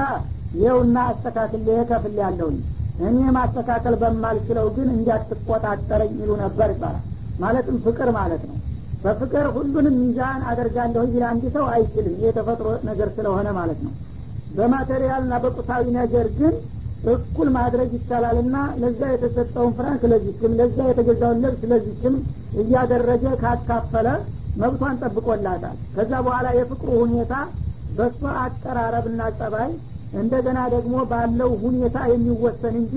[0.55, 2.59] ይኸውና አስተካክል ከፍል ያለውኝ
[3.03, 7.05] እኔ ማስተካከል በማልችለው ግን እንዲያትቆጣጠረኝ ይሉ ነበር ይባላል።
[7.39, 8.57] ማለትም ፍቅር ማለት ነው።
[9.05, 13.93] በፍቅር ሁሉንም ሚዛን አደርጋለሁ ይል አንድ ሰው አይችልም። የተፈጥሮ ነገር ስለሆነ ማለት ነው።
[14.55, 16.55] በማቴሪያልና በቁሳዊ ነገር ግን
[17.15, 22.15] እኩል ማድረግ ይቻላልና ለዛ የተሰጠውን ፍራንክ ለዚችም ለዛ የተገዛውን ልብስ ለዚችም
[22.61, 24.09] እያደረገ ካካፈለ
[24.57, 27.35] መብቷን ጠብቆላታል። ከዛ በኋላ የፍቅሩ ሁኔታ
[27.97, 29.71] በእሷ አቀራረብና ጸባይ
[30.15, 32.95] እንደገና ደግሞ ባለው ሁኔታ የሚወሰን እንጂ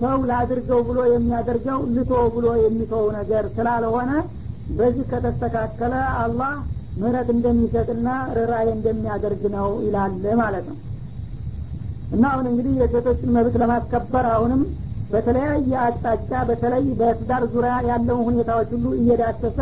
[0.00, 4.10] ሰው ላድርገው ብሎ የሚያደርገው ልቶ ብሎ የሚተው ነገር ስላልሆነ
[4.68, 6.52] በዚህ ከተስተካከለ አላህ
[6.96, 10.78] ምህረት እንደሚሰጥና ርራይ እንደሚያደርግ ነው ይላል ማለት ነው።
[12.10, 14.62] እና አሁን እንግዲህ የሴቶችን መብት ለማስከበር አሁንም
[15.10, 19.58] በተለያየ አቅጣጫ በተለይ በትዳር ዙሪያ ያለውን ሁኔታዎች ሁሉ እየዳሰሰ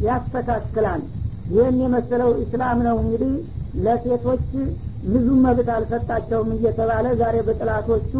[0.00, 1.02] ያስተካክላል።
[1.46, 3.32] ይህን የመሰለው ኢስላም ነው እንግዲህ
[3.84, 4.46] ለሴቶች
[5.02, 8.12] ብዙ መብት አልሰጣቸውም እየተባለ ዛሬ በጥላቶቹ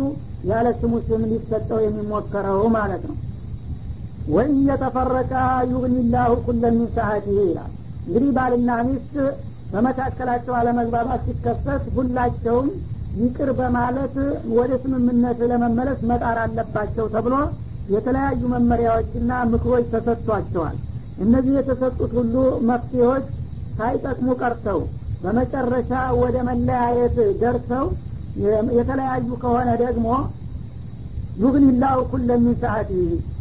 [0.51, 3.17] ያለ ስሙ ስም ሊሰጠው የሚሞከረው ማለት ነው።
[4.27, 5.33] ወይን የተፈረቃ
[5.73, 6.89] ዩግኒላሁ ኩለ ሚን
[7.41, 7.73] ይላል።
[8.07, 9.15] እንግዲህ ባልና ሚስት
[9.73, 12.69] በመካከላቸው አለመግባባት ሲከሰት ሁላቸውም
[13.15, 14.15] ይቅር በማለት
[14.57, 17.35] ወደ ስምምነት ለመመለስ መጣር አለባቸው ተብሎ
[17.89, 20.77] የተለያዩ መመሪያዎችና ምክሮች ተሰጥቷቸዋል።
[21.19, 22.35] እነዚህ የተሰጡት ሁሉ
[22.71, 23.27] መፍትሄዎች
[23.79, 24.81] ሳይጠቅሙ ቀርተው
[25.21, 27.87] በመጨረሻ ወደ መለያየት ደርሰው
[28.79, 30.07] የተለያዩ ከሆነ ደግሞ
[31.37, 32.91] ዩግኒላሁ ኩለ ሚን ሰዓቲ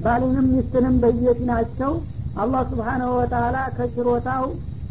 [0.03, 1.93] ባልንም ሚስትንም በየፊናቸው
[2.35, 4.43] አላህ ስብሓናሁ ወተላ ከችሮታው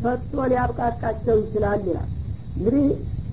[0.03, 2.09] ሰጥቶ ሊያብቃቃቸው ይችላል ይላል።
[2.57, 2.87] እንግዲህ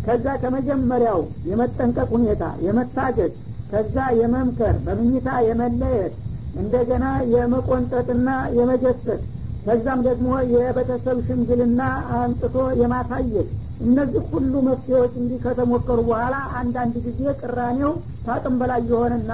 [0.04, 3.34] ከዛ ከመጀመሪያው የመጠንቀቅ ሁኔታ የመታገድ
[3.70, 6.16] ከዛ የመምከር በምኝታ የመለየት
[6.54, 9.22] እንደገና የመቆንጠጥና የመገሰጥ
[9.66, 11.82] ከዛም ደግሞ የቤተሰብ ሽምግልና
[12.18, 13.48] አንጥቶ የማሳየት።
[13.80, 17.92] እነዚህ ሁሉ መፍትሄዎች እንዲህ ከተሞከሩ በኋላ አንዳንድ ጊዜ ቅራኔው
[18.28, 19.32] ታቅም በላይ የሆነና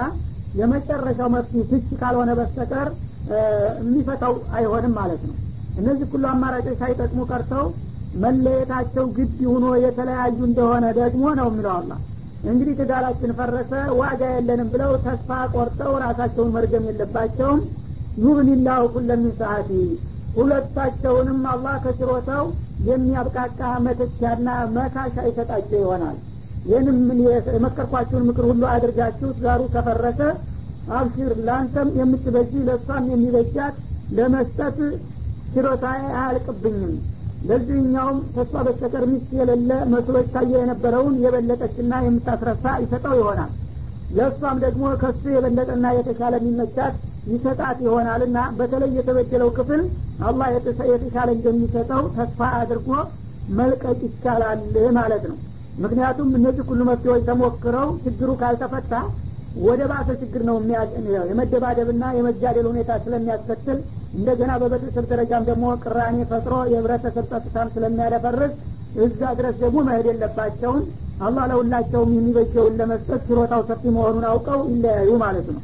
[0.54, 2.88] የመጨረሻው መፍትሄ ፍች ካልሆነ በስተቀር
[3.82, 5.36] የሚፈታው አይሆንም ማለት ነው።
[5.76, 7.66] እነዚህ ሁሉ አማራጮች ሳይጠቅሙ ቀርተው
[8.14, 11.92] መለየታቸው ግድ ሁኖ የተለያዩ እንደሆነ ደግሞ ነው የሚለው አላ
[12.44, 17.60] እንግዲህ ትዳራችን ፈረሰ ዋጋ የለንም ብለው ተስፋ ቆርጠው ራሳቸውን መርገም የለባቸውም።
[18.16, 19.70] ዩብኒላሁ ኩለ ሚን ሰዓቲ
[20.34, 22.44] ሁለታቸውንም አላህ ከችሮታው
[22.86, 26.16] የሚያብቃቃ መተኪያና መካሻ ይሰጣቸው ይሆናል።
[26.64, 26.98] ይህንም
[27.54, 30.20] የመከርኳችሁን ምክር ሁሉ አድርጋችሁ ትዳሩ ከፈረሰ
[30.92, 33.74] አብሽር ለአንተም የምትበጅ ለእሷም የሚበጃት
[34.10, 34.78] ለመስጠት
[35.52, 36.94] ችሮታዬ አያልቅብኝም።
[37.42, 43.52] ለዚህኛውም ተስፋ በስተቀር ሚስት የሌለ መስሎ ይታየ የነበረውን የበለጠችና የምታስረሳ ይሰጠው ይሆናል።
[44.10, 46.94] ለእሷም ደግሞ ከሱ የበለጠና የተሻለ የሚመቻት
[47.26, 49.82] ይሰጣት ይሆናልና በተለይ የተበደለው ክፍል
[50.28, 50.46] አላህ
[50.90, 52.88] የተሻለ እንደሚሰጠው ተስፋ አድርጎ
[53.50, 54.60] መልቀቅ ይቻላል
[54.98, 55.36] ማለት ነው።
[55.78, 58.94] ምክንያቱም እነዚህ ሁሉ መፍትሄዎች ተሞክረው ችግሩ ካልተፈታ
[59.60, 60.56] ወደ ባሰ ችግር ነው
[61.30, 63.78] የመደባደብና የመጃደል ሁኔታ ስለሚያስከትል
[64.14, 68.54] እንደገና በቤተሰብ ደረጃም ደግሞ ቅራኔ ፈጥሮ የህብረተሰብ ጸጥታም ስለሚያደፈርስ
[68.98, 70.82] እዛ ድረስ ደግሞ መሄድ የለባቸውን
[71.20, 75.60] አላህ ለሁላቸውም የሚበጀውን ለመስጠት ችሮታው ሰፊ መሆኑን አውቀው ይለያዩ ማለት ነው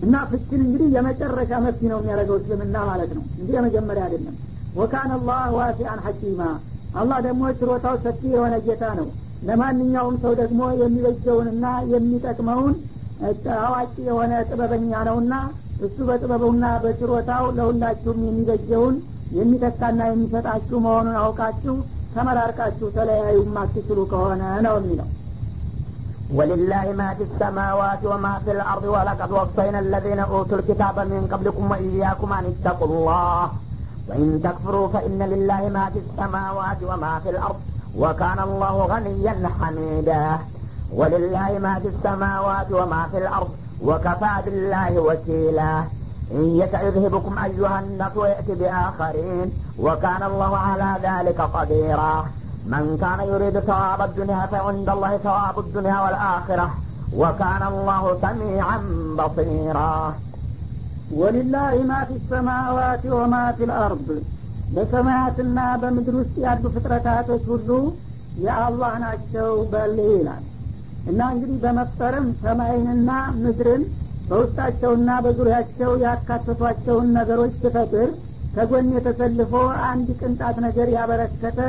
[0.00, 4.36] እና ፍችን እንግዲህ የመጨረሻ መፍትሄ ነው የሚያደርገው እስልምና ማለት ነው። እንጂ የመጀመሪያ አይደለም።
[4.74, 6.40] ወካን አላህ ዋሲአን ሐኪማ።
[6.94, 9.08] አላህ ደግሞ ችሮታው ሰፊ የሆነ ጌታ ነው።
[9.48, 12.74] ለማንኛውም ሰው ደግሞ የሚበጀውንና የሚጠቅመውን
[13.60, 15.34] አዋቂ የሆነ ጥበበኛ ነውና
[15.84, 18.96] እሱ በጥበቡና በችሮታው ለሁላችሁም የሚበጀውን
[19.38, 21.74] የሚተካና የሚሰጣችሁ መሆኑን አውቃችሁ
[22.14, 25.08] ተመራርቃችሁ ተለያዩ ማትችሉ ከሆነ ነው የሚለው
[26.32, 32.32] ولله ما في السماوات وما في الأرض ولقد وصينا الذين أوتوا الكتاب من قبلكم وإياكم
[32.32, 33.50] أن اتقوا الله.
[34.08, 37.56] وإن تكفروا فإن لله ما في السماوات وما في الأرض
[37.98, 40.38] وكان الله غنيا حميدا.
[40.92, 43.48] ولله ما في السماوات وما في الأرض
[43.82, 45.84] وكفى بالله وكيلا.
[46.32, 52.26] إن يشأ يذهبكم أيها الناس ويأتي بآخرين وكان الله على ذلك قديرا.
[52.65, 56.67] من كان يريد ثواب الدنيا فعند الله ثواب الدنيا والآخرة
[57.13, 58.77] وكان الله سميعا
[59.19, 59.93] بصيرا
[61.11, 64.07] ولله ما في السماوات وما في الأرض
[64.75, 67.69] በሰማያትና በምድር ውስጥ ያሉ ፍጥረታቶች ሁሉ
[68.45, 70.43] የአላህ ናቸው በል ይላል
[71.09, 73.09] እና እንግዲህ በመፍጠርም ሰማይንና
[73.43, 73.83] ምድርን
[74.29, 78.09] በውስጣቸውና በዙሪያቸው ያካተቷቸውን ነገሮች ስፈጥር
[78.55, 79.53] ከጎን የተሰልፎ
[79.89, 81.59] አንድ ቅንጣት ነገር ያበረከተ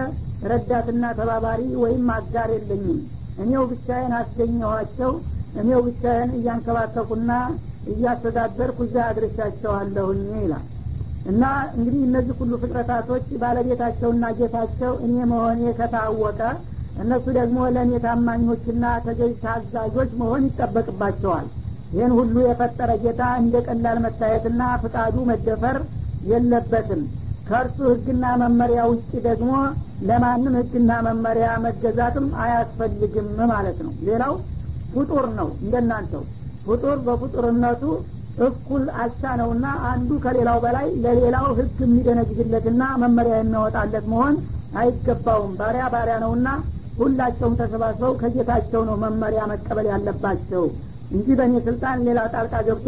[0.45, 2.99] ረዳትና ተባባሪ ወይም አጋር የለኝም።
[3.37, 5.11] እኔው ብቻዬን አስገኘኋቸው
[5.55, 7.31] እኔው ብቻዬን እያንከባከኩና
[7.91, 10.65] እያስተዳደርኩ እዛ አድርሻቸዋለሁኝ ይላል።
[11.25, 11.43] እና
[11.75, 16.41] እንግዲህ እነዚህ ሁሉ ፍጥረታቶች ባለቤታቸውና ጌታቸው እኔ መሆኔ ከታወቀ
[16.95, 21.47] እነሱ ደግሞ ለእኔ ታማኞችና ተገዥ ታዛዦች መሆን ይጠበቅባቸዋል።
[21.91, 25.77] ይህን ሁሉ የፈጠረ ጌታ እንደ ቀላል መታየትና ፍቃዱ መደፈር
[26.21, 27.01] የለበትም
[27.47, 29.51] ከእርሱ ህግና መመሪያ ውጭ ደግሞ
[30.07, 34.33] ለማንም ህግና መመሪያ መገዛትም አያስፈልግም ማለት ነው። ሌላው
[34.91, 36.23] ፍጡር ነው እንደናንተው።
[36.65, 37.83] ፍጡር በፍጡርነቱ
[38.39, 44.35] እኩል አቻ ነውና አንዱ ከሌላው በላይ ለሌላው ህግ የሚደነግግለትና መመሪያ የሚያወጣለት መሆን
[44.79, 46.47] አይገባውም። ባሪያ ባሪያ ነውና
[46.97, 50.63] ሁላቸውም ተሰባስበው ከጌታቸው ነው መመሪያ መቀበል ያለባቸው።
[51.11, 52.87] እንጂ በእኔ ስልጣን ሌላ ጣልቃ ገብቶ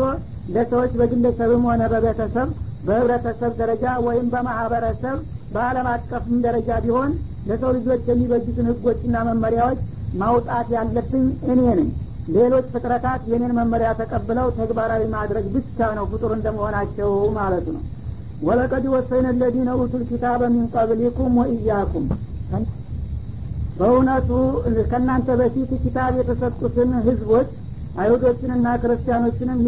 [0.56, 2.50] ለሰዎች በግለሰብም ሆነ በቤተሰብ
[2.84, 5.18] በህብረተሰብ ደረጃ ወይም በማህበረሰብ
[5.52, 7.12] በአለም አቀፍም ደረጃ ቢሆን
[7.46, 9.80] ለሰው ልጆች የሚበጁትን ህጎችና መመሪያዎች
[10.13, 11.90] ማውጣት ያለብኝ እኔ ነኝ።
[12.28, 17.84] ሌሎች ፍጥረታት የኔን መመሪያ ተቀብለው ተግባራዊ ማድረግ ብቻ ነው ፍጡር እንደመሆናቸው ማለት ነው።
[18.42, 22.08] ወለቀድ ወሰይነ ለዚነ ኡቱል ኪታበ ሚን ቀብሊኩም ወኢያኩም።
[23.76, 24.30] በእውነቱ
[24.92, 27.50] ከእናንተ በፊት ኪታብ የተሰጡትን ህዝቦች
[27.96, 29.60] አይሁዶችንና ክርስቲያኖችንም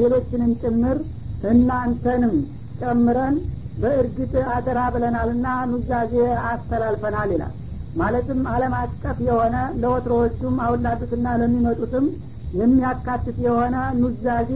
[0.00, 0.98] ሌሎችንም ጭምር
[1.42, 2.34] እናንተንም
[2.80, 3.36] ጨምረን
[3.76, 6.14] በእርግጥ አደራ ብለናልና ኑዛዜ
[6.48, 7.54] አስተላልፈናል ይላል።
[7.94, 12.06] ማለትም አለም አቀፍ የሆነ ለወትሮዎቹም አሁን ላሉትና ለሚመጡትም
[12.52, 14.52] የሚያካትት የሆነ ኑዛዜ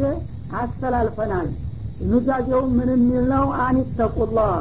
[0.60, 1.48] አስተላልፈናል።
[2.04, 3.44] ኑዛዜው ምን የሚል ነው?
[3.64, 4.54] አኒተቁላህ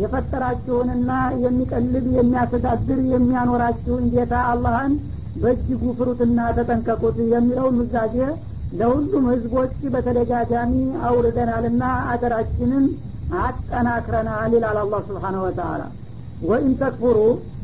[0.00, 1.10] የፈጠራችሁንና
[1.44, 4.92] የሚቀልብ የሚያስተዳድር የሚያኖራችሁን ጌታ አላህን
[5.36, 8.16] በእጅጉ ፍሩትና ተጠንቀቁት የሚለው ኑዛዜ
[8.72, 10.72] ለሁሉም ህዝቦች በተደጋጋሚ
[11.06, 12.84] አውርደናልና አገራችንን
[13.40, 15.82] አጠናክረናል ይላል አላህ ስብሓነ ወተአላ
[16.40, 17.18] ወኢን ተክፉሩ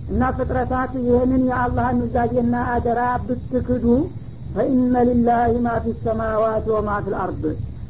[0.08, 3.86] እና ፍጥረታት ይህንን የአላህን ኑዛዜና አደራ ብትክዱ
[4.54, 7.42] ፈኢነ ሊላህ ማ ፊ ሰማዋት ወማ ፊ ልአርድ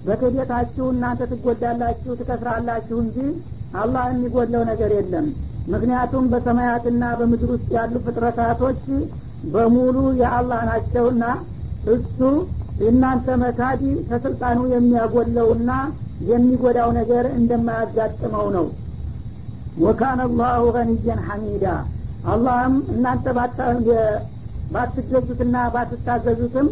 [0.07, 3.18] በክህደታችሁ እናንተ ትጎዳላችሁ ትከስራላችሁ እንጂ
[3.81, 5.26] አላህ የሚጎድለው ነገር የለም።
[5.66, 8.83] ምክንያቱም በሰማያትና በምድር ውስጥ ያሉ ፍጥረታቶች
[9.55, 11.24] በሙሉ የአላህ ናቸውና
[11.87, 12.18] እሱ
[12.87, 15.71] እናንተ መካዲ ከስልጣኑ የሚያጎለውና
[16.31, 18.67] የሚጎዳው ነገር እንደማያጋጥመው ነው።
[19.79, 21.65] ወካነ አላሁ ገኒየን ሐሚዳ።
[22.33, 23.27] አላህም እናንተ
[24.73, 26.69] ባትገዙትና ባትታዘዙትም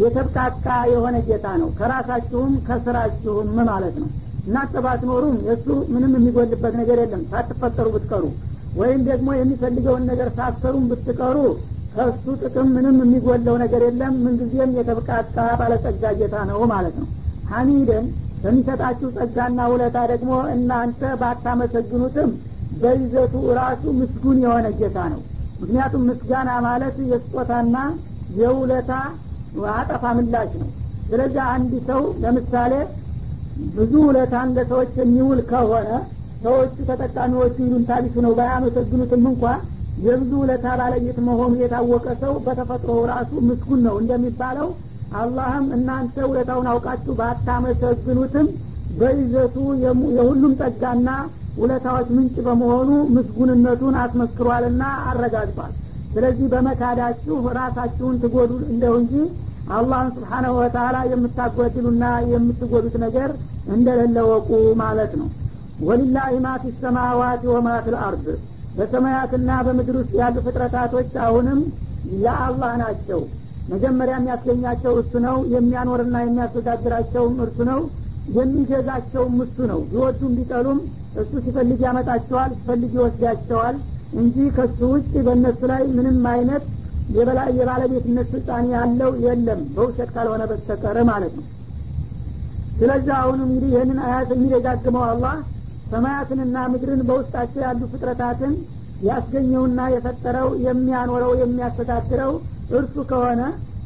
[0.00, 4.08] የተብቃቃ የሆነ ጌታ ነው። ከራሳችሁም ከስራችሁም ማለት ነው።
[4.46, 8.24] እናንተ ባትኖሩም የእሱ ምንም የሚጎልበት ነገር የለም። ሳትፈጠሩ ብትቀሩ
[8.76, 11.36] ወይም ደግሞ የሚፈልገውን ነገር ሳትሰሩም ብትቀሩ
[11.96, 17.08] ከእሱ ጥቅም ምንም የሚጎለው ነገር የለም። ምንጊዜም የተብቃቃ ባለጸጋ ጌታ ነው ማለት ነው።
[17.50, 18.06] ሐሚድን
[18.42, 22.30] በሚሰጣችሁ ጸጋና ውለታ ደግሞ እናንተ ባታመሰግኑትም
[22.82, 25.20] በይዘቱ ራሱ ምስጉን የሆነ ጌታ ነው።
[25.60, 27.76] ምክንያቱም ምስጋና ማለት የስጦታና
[28.40, 28.92] የውለታ
[29.74, 30.68] አጠፋ ምላሽ ነው።
[31.08, 32.72] ስለዚህ አንድ ሰው ለምሳሌ
[33.74, 35.88] ብዙ ውለታን ለሰዎች የሚውል ከሆነ
[36.42, 39.44] ሰዎቹ ተጠቃሚዎቹ ይሉንታ ቢሱ ነው ባያመሰግኑትም እንኳ
[40.04, 44.68] የብዙ ውለታ ባለቤት መሆኑ የታወቀ ሰው በተፈጥሮ ራሱ ምስጉን ነው እንደሚባለው።
[45.18, 48.46] አላህም እናንተ ውለታውን አውቃችሁ ባታመሰግኑትም
[48.98, 49.56] በይዘቱ
[50.16, 51.08] የሁሉም ጸጋና
[51.58, 55.72] ውለታዎች ምንጭ በመሆኑ ምስጉንነቱን አስመስክሯልና አረጋግጧል።
[56.12, 59.14] ስለዚህ በመካዳችሁ ራሳችሁን ትጎዱ እንደው እንጂ
[59.70, 63.30] አላህን ስብሓናሁ ወተላ የምታጓድሉና የምትጎዱት ነገር
[63.68, 64.50] እንደሌለ ወቁ
[64.82, 65.28] ማለት ነው።
[65.82, 67.88] ወሊላህ ማ ፊ ሰማዋት ወማ ፊ
[68.76, 71.60] በሰማያትና በምድር ውስጥ ያሉ ፍጥረታቶች አሁንም
[72.20, 73.20] የአላህ ናቸው።
[73.68, 77.80] መጀመሪያ የሚያስገኛቸው እሱ ነው የሚያኖርና የሚያስተዳድራቸውም እርሱ ነው
[78.28, 80.78] የሚገዛቸውም እሱ ነው። ቢወዱም ቢጠሉም
[81.14, 83.76] እሱ ሲፈልግ ያመጣቸዋል ሲፈልግ ይወስዳቸዋል
[84.12, 86.64] እንጂ ከሱ ውጭ በእነሱ ላይ ምንም አይነት
[87.56, 91.44] የባለቤትነት ስልጣን ያለው የለም በውሸት ካልሆነ በስተቀር ማለት ነው።
[92.76, 95.36] ስለዚህ አሁን እንግዲህ ይህንን አያት የሚደጋግመው አላህ
[95.86, 98.54] ሰማያትንና ምድርን በውስጣቸው ያሉ ፍጥረታትን
[99.06, 102.32] ያስገኘውና የፈጠረው የሚያኖረው የሚያስተዳድረው
[102.78, 103.40] እርሱ ከሆነ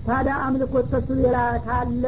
[0.06, 2.04] ታዲያ አምልኮት ከሱ ሌላ ካለ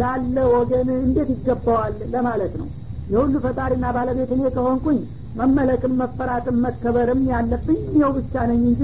[0.00, 2.68] ላለ ወገን እንዴት ይገባዋል ለማለት ነው።
[3.12, 4.98] የሁሉ ፈጣሪና ባለቤት እኔ ከሆንኩኝ
[5.38, 8.82] መመለክም መፈራትም መከበርም ያለብኝ ይኸው ብቻ ነኝ እንጂ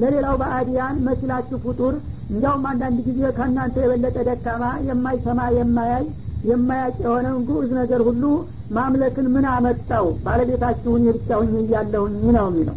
[0.00, 1.94] ለሌላው በአዲያን መችላችሁ ፍጡር
[2.30, 6.04] እንዲያውም አንዳንድ ጊዜ ከእናንተ የበለጠ ደካማ የማይሰማ የማያይ
[6.50, 8.22] የማያጭ የሆነውን ግዑዝ ነገር ሁሉ
[8.70, 10.06] ማምለክን ምን አመጣው?
[10.24, 12.76] ባለቤታችሁን የብቻሁኝ እያለሁኝ ነው የሚለው።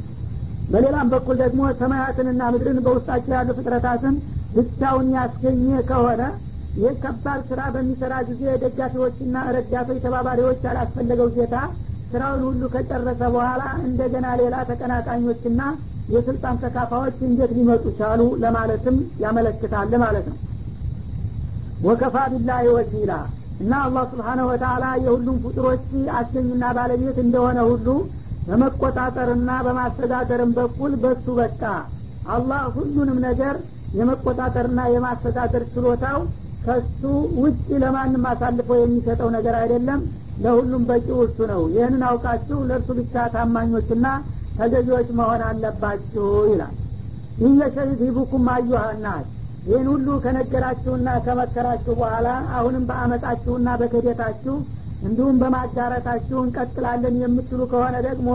[0.69, 4.15] በሌላም በኩል ደግሞ ሰማያትንና ምድርን በውስጣቸው ያሉ ፍጥረታትን
[4.51, 6.21] ብቻውን ያስገኘ ከሆነ
[6.75, 11.55] ይህ ከባድ ስራ በሚሰራ ጊዜ ደጋፊዎችና ረዳቶች ተባባሪዎች ያላስፈለገው ጌታ
[12.11, 15.61] ስራውን ሁሉ ከጨረሰ በኋላ እንደገና ሌላ ተቀናቃኞችና
[16.07, 20.39] የስልጣን ተካፋዮች እንዴት ሊመጡ ቻሉ ለማለትም ያመለክታል ማለት ነው።
[21.79, 23.13] ወከፋ ቢላሂ ወኪላ
[23.59, 25.83] እና አላህ ስብሓነሁ ወተላ የሁሉም ፍጡሮች
[26.17, 27.87] አስገኝና ባለቤት እንደሆነ ሁሉ
[28.47, 31.61] በመቆጣጠርና በማስተዳደርም በኩል በሱ በቃ።
[32.25, 33.55] አላህ ሁሉንም ነገር
[33.93, 36.19] የመቆጣጠርና የማስተዳደር ችሎታው
[36.63, 37.01] ከሱ
[37.39, 40.01] ውጭ ለማንም አሳልፎ የሚሰጠው ነገር አይደለም።
[40.37, 44.05] ለሁሉም በቂው እሱ ነው። ይህንን አውቃችሁ ለእርሱ ብቻ ታማኞችና
[44.57, 46.75] ተገዢዎች መሆን አለባችሁ ይላል።
[47.37, 49.27] ይህ የሸሂድ ሂቡኩም አዩሃናት
[49.65, 54.55] ይህን ሁሉ ከነገራችሁና ከመከራችሁ በኋላ አሁንም በአመጣችሁና በክህደታችሁ
[55.01, 58.29] እንዲሁም በማጋረታችሁ እንቀጥላለን የምትሉ ከሆነ ደግሞ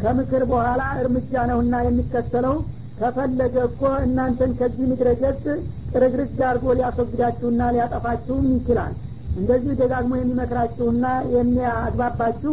[0.00, 2.56] ከምክር በኋላ እርምጃ ነውና የሚከተለው
[2.98, 5.44] ከፈለገ እኮ እናንተን ከዚህ ምድረ ገጽ
[5.92, 8.92] ጥርግርግ አድርጎ ሊያስወግዳችሁና ሊያጠፋችሁም ይችላል።
[9.36, 11.04] እንደዚህ ደጋግሞ የሚመክራችሁና
[11.36, 12.52] የሚያግባባችሁ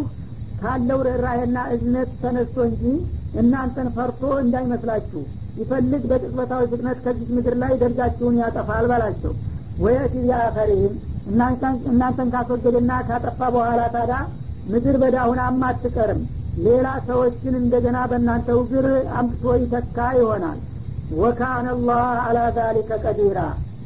[0.59, 2.83] ካለው ርኅራሄና እዝነት ተነስቶ እንጂ
[3.41, 5.21] እናንተን ፈርቶ እንዳይመስላችሁ
[5.59, 9.33] ይፈልግ በቅጽበታዊ ፍጥነት ከዚህ ምድር ላይ ደርጋችሁን ያጠፋል በላቸው።
[9.83, 10.93] ወየቲ ቢአኸሪህም
[11.91, 14.13] እናንተን ካስወገደና ካጠፋ በኋላ ታዳ
[14.71, 16.21] ምድር በዳሁናም አትቀርም
[16.65, 18.87] ሌላ ሰዎችን እንደገና በእናንተ እግር
[19.19, 20.59] አምጥቶ ይተካ ይሆናል።
[21.19, 23.39] ወካነ ላህ አላ ዛሊከ ቀዲራ።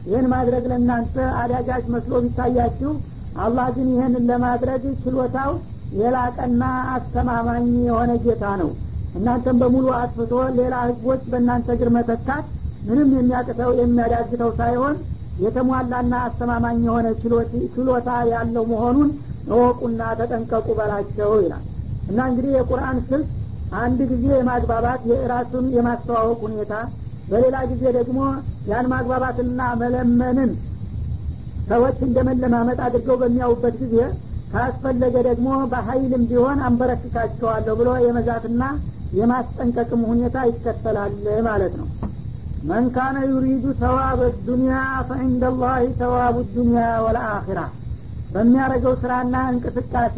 [0.07, 2.91] ይህን ማድረግ ለእናንተ አዳጋች መስሎ ቢታያችሁ
[3.43, 5.51] አላህ ግን ይህንን ለማድረግ ችሎታው
[5.99, 6.63] የላቀና
[6.95, 8.69] አስተማማኝ የሆነ ጌታ ነው
[9.15, 12.45] እናንተን በሙሉ አጥፍቶ ሌላ ህዝቦች በእናንተ እግር መተካት
[12.83, 14.95] ምንም የሚያቅተው የሚያዳግተው ሳይሆን
[15.37, 17.07] የተሟላና አስተማማኝ የሆነ
[17.75, 19.09] ችሎታ ያለው መሆኑን
[19.47, 21.63] እወቁና ተጠንቀቁ በላቸው ይላል።
[22.07, 23.29] እና እንግዲህ የቁርአን ስልት
[23.71, 26.73] አንድ ጊዜ የማግባባት የራሱን የማስተዋወቅ ሁኔታ
[27.27, 28.19] በሌላ ጊዜ ደግሞ
[28.67, 30.51] ያን ማግባባትና መለመንን
[31.67, 33.97] ሰዎች እንደ መለማመጥ አድርገው በሚያውበት ጊዜ
[34.53, 38.63] ካስፈለገ ደግሞ በሀይልም ቢሆን አንበረክካቸዋለሁ ብሎ የመዛትና
[39.11, 41.15] የማስጠንቀቅም ሁኔታ ይከተላል
[41.47, 41.87] ማለት ነው።
[42.61, 44.75] መን ካነ ዩሪዱ ተዋብ ዱኒያ
[45.09, 47.61] ፈዕንደ ላህ ተዋቡ ዱኒያ ወልአኪራ
[48.31, 50.17] በሚያደረገው ስራና እንቅስቃሴ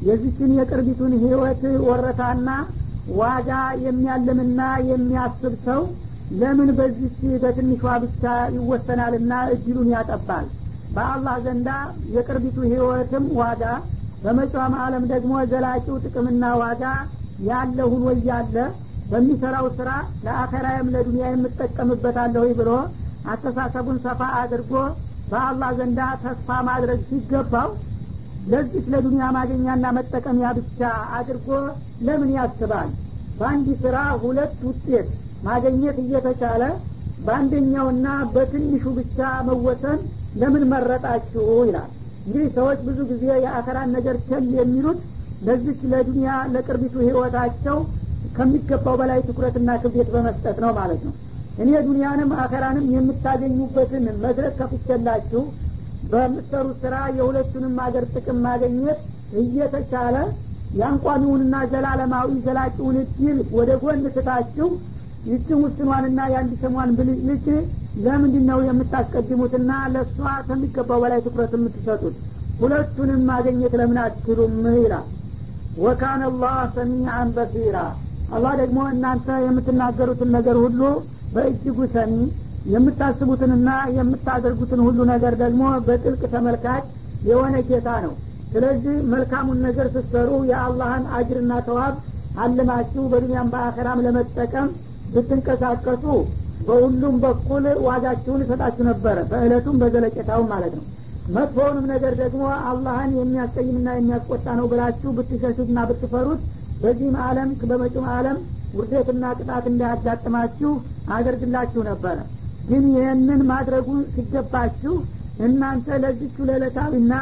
[0.00, 2.48] የዚችን የቅርቢቱን ህይወት ወረታና
[3.14, 3.50] ዋጋ
[3.84, 4.60] የሚያልምና
[4.90, 5.82] የሚያስብ ሰው
[6.32, 8.24] ለምን በዚች በትንሿ ብቻ
[8.56, 10.46] ይወሰናልና እድሉን ያጠባል
[10.96, 11.70] በአላህ ዘንዳ
[12.14, 13.62] የቅርቢቱ ህይወትም ዋጋ
[14.22, 16.84] በመጫም አለም ደግሞ ዘላቂው ጥቅምና ዋጋ
[17.46, 18.56] ያለ ሁኖ እያለ
[19.06, 19.90] በሚሰራው ስራ
[20.26, 22.70] ለአኸራየም ለዱንያ የምጠቀምበታለሁ ብሎ
[23.24, 24.72] አስተሳሰቡን ሰፋ አድርጎ
[25.28, 27.70] በአላህ ዘንዳ ተስፋ ማድረግ ሲገባው
[28.46, 30.80] ለዚህ ለዱንያ ማገኛና መጠቀሚያ ብቻ
[31.18, 31.48] አድርጎ
[32.06, 32.90] ለምን ያስባል?
[33.36, 35.08] በአንድ ስራ ሁለት ውጤት
[35.42, 36.62] ማገኘት እየተቻለ
[37.18, 40.00] በአንደኛውና በትንሹ ብቻ መወሰን
[40.36, 41.44] ለምን መረጣችሁ?
[41.68, 41.90] ይላል።
[42.26, 45.00] እንግዲህ ሰዎች ብዙ ጊዜ የአኸራን ነገር ቸል የሚሉት
[45.40, 47.76] ለዚች ለዱንያ ለቅርቢቱ ህይወታቸው
[48.36, 51.14] ከሚገባው በላይ ትኩረትና ክብደት በመስጠት ነው ማለት ነው።
[51.58, 55.42] እኔ ዱንያንም አኸራንም የምታገኙበትን መድረክ ከፍቼላችሁ
[56.10, 58.98] በምትሰሩት ስራ የሁለቱንም ሀገር ጥቅም ማግኘት
[59.40, 60.16] እየተቻለ
[60.80, 64.68] ያንቋሚውንና ዘላለማዊ ዘላቂውን እድል ወደ ጎን ትታችሁ
[65.26, 67.46] ይችን ውስኗንና የአንድ ሰሟን ብልጭልጭ
[68.04, 72.16] ለምንድን ነው የምታስቀድሙትና ለእሷ ከሚገባው በላይ ትኩረት የምትሰጡት?
[72.60, 74.54] ሁለቱንም ማገኘት ለምን አትችሉም?
[74.76, 75.06] ይላል።
[75.76, 77.76] ወካነ አላህ ሰሚዓን በሲራ።
[78.32, 80.80] አላህ ደግሞ እናንተ የምትናገሩትን ነገር ሁሉ
[81.34, 82.14] በእጅጉ ሰሚ
[82.66, 86.86] የምታስቡትንና የምታደርጉትን ሁሉ ነገር ደግሞ በጥልቅ ተመልካች
[87.28, 88.14] የሆነ ጌታ ነው።
[88.52, 91.94] ስለዚህ መልካሙን ነገር ስትሰሩ የአላህን አጅርና ተዋብ
[92.36, 94.68] አልማችሁ በዱኒያም በአኸራም ለመጠቀም
[95.12, 96.04] ብትንቀሳቀሱ
[96.66, 100.84] በሁሉም በኩል ዋጋችሁን ይሰጣችሁ ነበረ። በእለቱም በዘለቄታውም ማለት ነው።
[101.28, 106.42] መጥፎውንም ነገር ደግሞ አላህን የሚያስቀይምና የሚያስቆጣ ነው ብላችሁ ብትሸሹትና ብትፈሩት
[106.82, 108.38] በዚህም አለም በመጪም አለም
[108.74, 110.72] ውርደትና ቅጣት እንዳያጋጥማችሁ
[111.16, 112.18] አደርግላችሁ ነበረ።
[112.68, 114.94] ግን ይህንን ማድረጉ ሲገባችሁ
[115.46, 117.14] እናንተ ለዚቹ ለዕለታዊና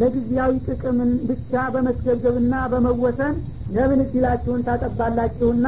[0.00, 3.34] ለጊዜያዊ ጥቅምን ብቻ በመስገብገብና በመወሰን
[3.74, 5.66] ለምን እድላችሁን ታጠባላችሁና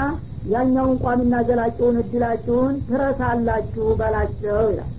[0.54, 4.92] ያኛውን ቋሚና ዘላቂውን እድላችሁን ትረሳላችሁ በላቸው ይላል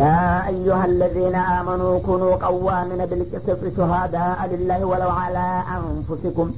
[0.00, 5.46] يا أيها الذين آمنوا كونوا قوامين بالقسط شهداء لله ولو على
[5.78, 6.48] أنفسكم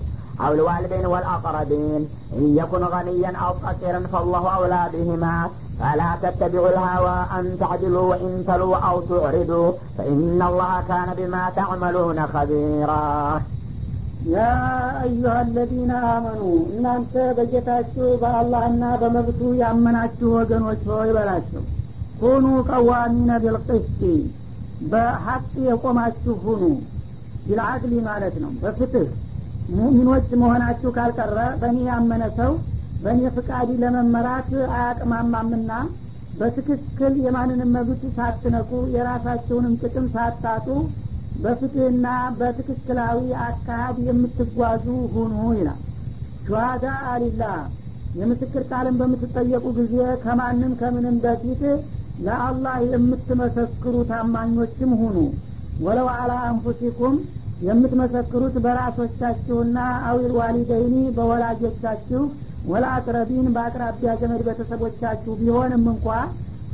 [0.41, 2.03] أو الوالدين والأقربين
[2.39, 5.35] إن يكن غنيا أو فقيرا فالله أولى بهما
[5.81, 9.69] فلا تتبعوا الهوى أن تعدلوا وإن تلوا أو تعرضوا
[9.99, 13.03] فإن الله كان بما تعملون خبيرا
[14.26, 14.36] ያ
[15.00, 21.64] አዩሀ አለዚነ አመኑ እናንተ በጌታችሁ በአላህና በመብቱ ያመናችሁ ወገኖች ሆይ በላቸው።
[22.20, 24.02] ሁኑ ቀዋሚነ ቢልቅስቲ
[24.84, 26.64] በሀቅ የቆማችሁ ሁኑ።
[27.46, 29.10] ቢልአድሊ ማለት ነው በፍትህ።
[29.70, 32.54] ሙሚኖች መሆናችሁ ካልቀረ በእኔ ያመነ ሰው
[33.00, 35.72] በእኔ ፍቃድ ለመመራት አያቅማማምና
[36.34, 40.68] በትክክል የማንንም መብት ሳትነኩ የራሳቸውንም ጥቅም ሳታጡ
[41.36, 42.08] በፍትህና
[42.40, 45.80] በትክክላዊ አካሄድ የምትጓዙ ሁኑ ይላል።
[46.46, 47.44] ሸዋዳ አሊላ
[48.14, 51.62] የምስክር ቃልን በምትጠየቁ ጊዜ ከማንም ከምንም በፊት
[52.20, 55.18] ለአላህ የምትመሰክሩ ታማኞችም ሁኑ።
[55.80, 57.16] ወለው አላ አንፉሲኩም
[57.62, 59.78] የምትመሰክሩት በራሶቻችሁና
[60.10, 62.22] አዊል ዋሊደይኒ በወላጆቻችሁ
[62.66, 66.08] ወለአቅረቢን በአቅራቢያ ዘመድ ቤተሰቦቻችሁ ቢሆንም እንኳ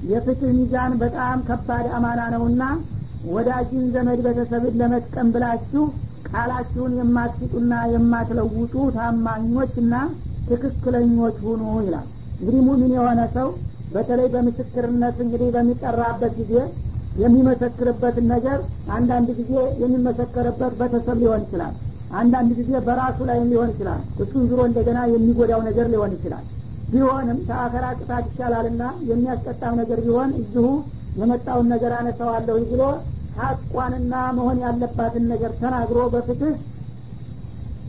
[0.04, 2.64] የፍትህ ሚዛን በጣም ከባድ አማና ነውና
[3.30, 5.84] ወዳጅን ዘመድ ቤተሰብን ለመጥቀም ብላችሁ
[6.30, 9.94] ቃላችሁን የማትስጡና የማትለውጡ ታማኞችና
[10.50, 12.08] ትክክለኞች ሁኑ ይላል።
[12.40, 13.48] እንግዲህ ሙሚን የሆነ ሰው
[13.94, 16.54] በተለይ በምስክርነት እንግዲህ በሚጠራበት ጊዜ
[17.24, 18.60] የሚመሰክርበትን ነገር
[18.92, 21.74] አንዳንድ ጊዜ የሚመሰከርበት ቤተሰብ ሊሆን ይችላል።
[22.20, 26.46] አንዳንድ ጊዜ በራሱ ላይም ሊሆን ይችላል። እሱን ዙሮ እንደገና የሚጎዳው ነገር ሊሆን ይችላል።
[26.92, 30.66] ቢሆንም ከአኸራ ቅጣት ይሻላልና የሚያስቀጣም ነገር ቢሆን እዚሁ
[31.20, 32.84] የመጣውን ነገር አነሳዋለሁ ብሎ
[33.40, 36.56] ሀቋንና መሆን ያለባትን ነገር ተናግሮ በፍትህ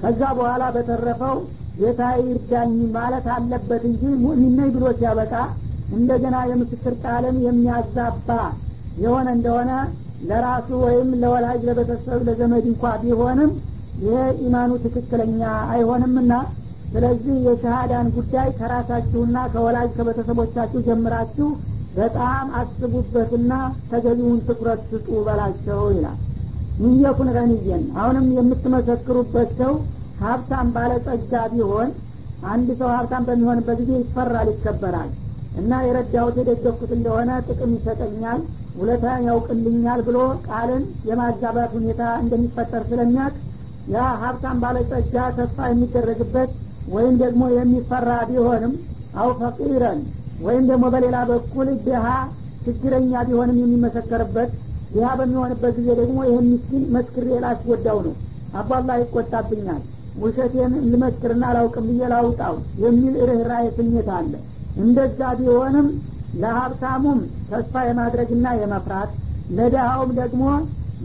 [0.03, 1.39] ከዛ በኋላ በተረፈው
[1.81, 5.35] ጌታ ይርዳኝ ማለት አለበት እንጂ ሙእሚን ብሎ ሲያበቃ
[5.97, 8.29] እንደገና የምስክር ቃልን የሚያዛባ
[9.03, 9.71] የሆነ እንደሆነ
[10.29, 13.53] ለራሱ ወይም ለወላጅ ለቤተሰብ ለዘመድ እንኳ ቢሆንም
[14.03, 14.17] ይሄ
[14.47, 16.33] ኢማኑ ትክክለኛ አይሆንምና
[16.93, 21.49] ስለዚህ የሸሃዳን ጉዳይ ከራሳችሁና ከወላጅ ከቤተሰቦቻችሁ ጀምራችሁ
[21.95, 23.53] በጣም አስቡበትና
[23.91, 26.19] ተገቢውን ትኩረት ስጡ በላቸው ይላል።
[26.79, 29.73] ንየኩን ገንየን አሁንም የምትመሰክሩበት ሰው
[30.21, 31.89] ሀብታም ባለጸጋ ቢሆን
[32.45, 35.11] አንድ ሰው ሀብታም በሚሆንበት ጊዜ ይፈራል ይከበራል
[35.55, 38.41] እና የረዳሁት የደገፍኩት እንደሆነ ጥቅም ይሰጠኛል
[38.75, 40.19] ውለታ ያውቅልኛል ብሎ
[40.49, 43.35] ቃልን የማጋባት ሁኔታ እንደሚፈጠር ስለሚያቅ
[43.87, 46.51] ያ ሀብታም ባለጸጋ ተስፋ የሚደረግበት
[46.89, 48.73] ወይም ደግሞ የሚፈራ ቢሆንም
[49.15, 50.01] አው ፈቂረን
[50.41, 52.07] ወይም ደግሞ በሌላ በኩል ድሀ
[52.65, 54.51] ችግረኛ ቢሆንም የሚመሰከርበት
[54.91, 58.15] ድሀ በሚሆንበት ጊዜ ደግሞ ይህን ምስኪን መስክሬ ላስጎዳው ነው።
[58.55, 59.83] አባላ ይቆጣብኛል።
[60.17, 64.33] ውሸቴን ልመስክርና አላውቅም ብዬ ላውጣው የሚል ርኅራኄ ስሜት አለ።
[64.77, 65.87] እንደዛ ቢሆንም
[66.35, 69.13] ለሀብታሙም ተስፋ የማድረግና የመፍራት
[69.51, 70.43] ለድሃውም ደግሞ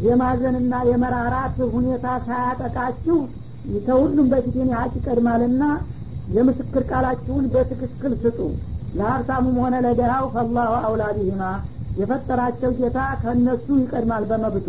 [0.05, 3.17] የማዘንና የመራራት ሁኔታ ሳያጠቃችሁ
[3.86, 5.63] ከሁሉም በፊት የኔ ሀቅ ይቀድማልና
[6.27, 8.39] የምስክር ቃላችሁን በትክክል ስጡ
[8.96, 11.43] ለሀብታሙም ሆነ ለድሃው ፈላሁ አውላ ቢሂማ
[12.00, 14.68] የፈጠራቸው ጌታ ከእነሱ ይቀድማል በመብቱ።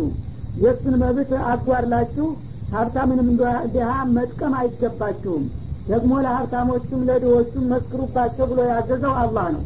[0.55, 2.27] የእሱን መብት አጓድላችሁ
[2.71, 3.29] ሀብታምንም
[3.73, 5.43] ድሃ መጥቀም አይገባችሁም።
[5.87, 9.63] ደግሞ ለሀብታሞቹም ለድሆቹም መስክሩባቸው ብሎ ያዘዘው አላህ ነው።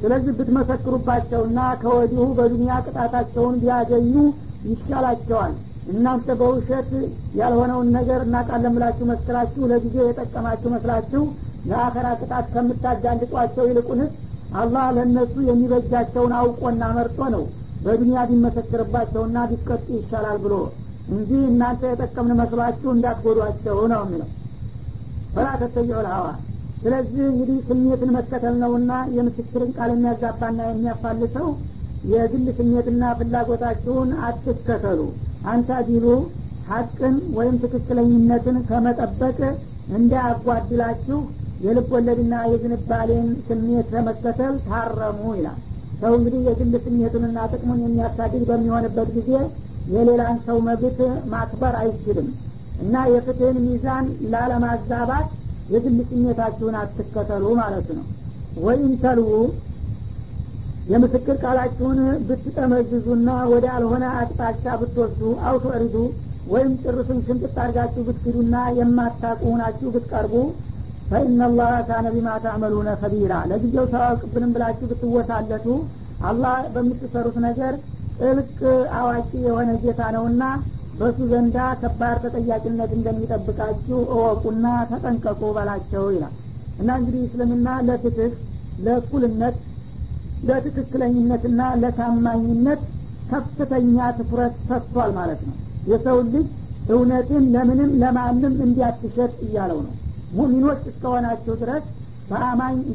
[0.00, 4.12] ስለዚህ ብትመሰክሩባቸውና ከወዲሁ በዱኒያ ቅጣታቸውን ቢያገኙ
[4.68, 5.54] ይሻላቸዋል።
[5.92, 6.90] እናንተ በውሸት
[7.38, 11.22] ያልሆነውን ነገር እናቃለን ብላችሁ መስክራችሁ ለጊዜ የጠቀማችሁ መስላችሁ
[11.64, 14.12] ለአኸራ ቅጣት ከምታጋልጧቸው ይልቁንስ
[14.60, 17.44] አላህ ለእነሱ የሚበጃቸውን አውቆና መርጦ ነው
[17.84, 20.54] በዱኒያ ቢመሰክርባቸውና ቢቀጡ ይሻላል ብሎ
[21.10, 24.28] እንጂ እናንተ የጠቀምን መስሏችሁ እንዳትጎዷቸው ነው የሚለው።
[25.34, 26.26] ፈላ ተተቢዑ ልሀዋ
[26.82, 31.48] ስለዚህ እንግዲህ ስሜትን መከተል ነውና የምስክርን ቃል የሚያዛባና የሚያፋልሰው
[32.10, 35.00] የግል ስሜትና ፍላጎታችሁን አትከተሉ።
[35.52, 36.06] አንተ ዲሉ
[36.70, 39.38] ሀቅን ወይም ትክክለኝነትን ከመጠበቅ
[39.98, 41.18] እንዳያጓድላችሁ
[41.60, 45.58] የልብ ወለድና የዝንባሌን ስሜት ከመከተል ታረሙ ይላል።
[46.00, 49.30] ሰው እንግዲህ የግል ስሜቱንና ጥቅሙን የሚያሳድግ በሚሆንበት ጊዜ
[49.86, 50.98] የሌላን ሰው መብት
[51.32, 52.28] ማክበር አይችልም
[52.78, 55.28] እና የፍትህን ሚዛን ላለማዛባት
[55.68, 58.06] የግል ስሜታችሁን አትከተሉ ማለት ነው።
[58.56, 59.30] ወይም ተልዉ
[60.86, 61.98] የምስክር ቃላችሁን
[62.28, 65.96] ብትጠመዝዙና ወደ አልሆነ አቅጣጫ ብትወስዱ አውቶሪዱ
[66.46, 70.34] ወይም ጭርሱን ሽምጥጥ አድርጋችሁ ብትክዱና የማታቁ ሁናችሁ ብትቀርቡ
[71.10, 75.66] ፈኢናላህ ካነ ቢማ ታዕመሉነ ከቢራ ለጊዜው ተዋቅብንም ብላችሁ ብትወሳለቱ
[76.28, 77.74] አላህ በምትሰሩት ነገር
[78.20, 78.58] ጥልቅ
[78.98, 80.42] አዋቂ የሆነ ጌታ ነውና
[80.98, 86.34] በሱ ዘንዳ ከባድ ተጠያቂነት እንደሚጠብቃችሁ እወቁና ተጠንቀቁ በላቸው ይላል።
[86.80, 88.32] እና እንግዲህ እስልምና ለፍትህ
[88.84, 89.56] ለእኩልነት
[90.48, 92.80] ለትክክለኝነትና ለታማኝነት
[93.30, 95.56] ከፍተኛ ትኩረት ሰጥቷል ማለት ነው።
[95.90, 96.48] የሰው ልጅ
[96.90, 99.92] እውነትን ለምንም ለማንም እንዲያትሸጥ እያለው ነው
[100.34, 101.84] ሙሚኖች እስከሆናችሁ ድረስ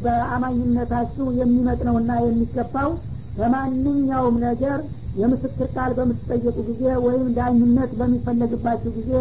[0.05, 2.89] በአማኝነታችሁ የሚመጥነውና የሚገባው
[3.37, 4.79] በማንኛውም ነገር
[5.19, 9.11] የምስክር ቃል በምትጠየቁ ጊዜ ወይም ዳኝነት በሚፈለግባችሁ ጊዜ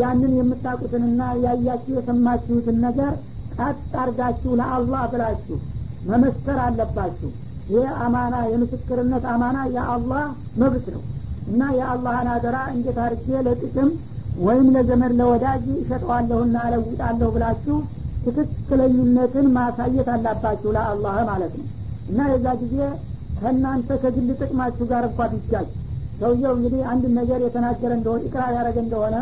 [0.00, 3.12] ያንን የምታውቁትንና ያያችሁ የሰማችሁትን ነገር
[3.58, 5.56] ቀጥ አርጋችሁ ለአላህ ብላችሁ
[6.04, 7.30] መመስከር አለባችሁ።
[7.72, 10.24] ይህ አማና የምስክርነት አማና የአላህ
[10.60, 11.02] መብት ነው
[11.46, 13.90] እና የአላህን አደራ እንዴት አድርጌ ለጥቅም
[14.40, 17.76] ወይም ለዘመድ ለወዳጅ እሸጠዋለሁና እለውጣለሁ ብላችሁ
[18.24, 21.66] ትክክለኝነትን ማሳየት አላባችሁ ለአላህ ማለት ነው።
[22.08, 22.76] እና የዛ ጊዜ
[23.38, 25.66] ከእናንተ ከግል ጥቅማችሁ ጋር እንኳ ቢጋጭ
[26.20, 29.16] ሰውየው እንግዲህ አንድ ነገር የተናገረ እንደሆነ ይቅራ ያደረገ እንደሆነ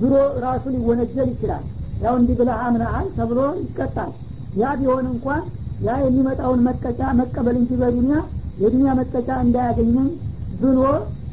[0.00, 0.12] ድሮ
[0.44, 1.64] ራሱ ሊወነጀል ይችላል።
[2.04, 4.12] ያው እንዲህ ብለህ አምነሃል ተብሎ ይቀጣል።
[4.54, 5.42] ያ ቢሆን እንኳን
[5.86, 8.18] ያ የሚመጣውን መቀጫ መቀበል እንጂ በዱኒያ
[8.58, 10.08] የዱኒያ መቀጫ እንዳያገኘኝ
[10.60, 10.80] ብሎ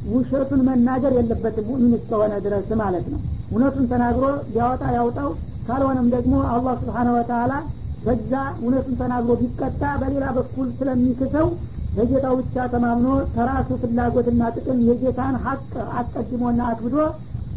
[0.05, 3.19] ውሸቱን መናገር የለበትም ሙእሚን እስከሆነ ድረስ ማለት ነው።
[3.51, 5.29] እውነቱን ተናግሮ ቢያወጣ ያውጣው
[5.67, 7.53] ካልሆነም ደግሞ አላህ ስብሓነ ወተላ
[8.01, 8.31] በዛ
[8.61, 11.47] እውነቱን ተናግሮ ቢቀጣ በሌላ በኩል ስለሚክሰው
[11.93, 15.63] በጌታው ብቻ ተማምኖ ከራሱ ፍላጎትና ጥቅም የጌታን ሀቅ
[15.99, 16.97] አስቀድሞና አክብዶ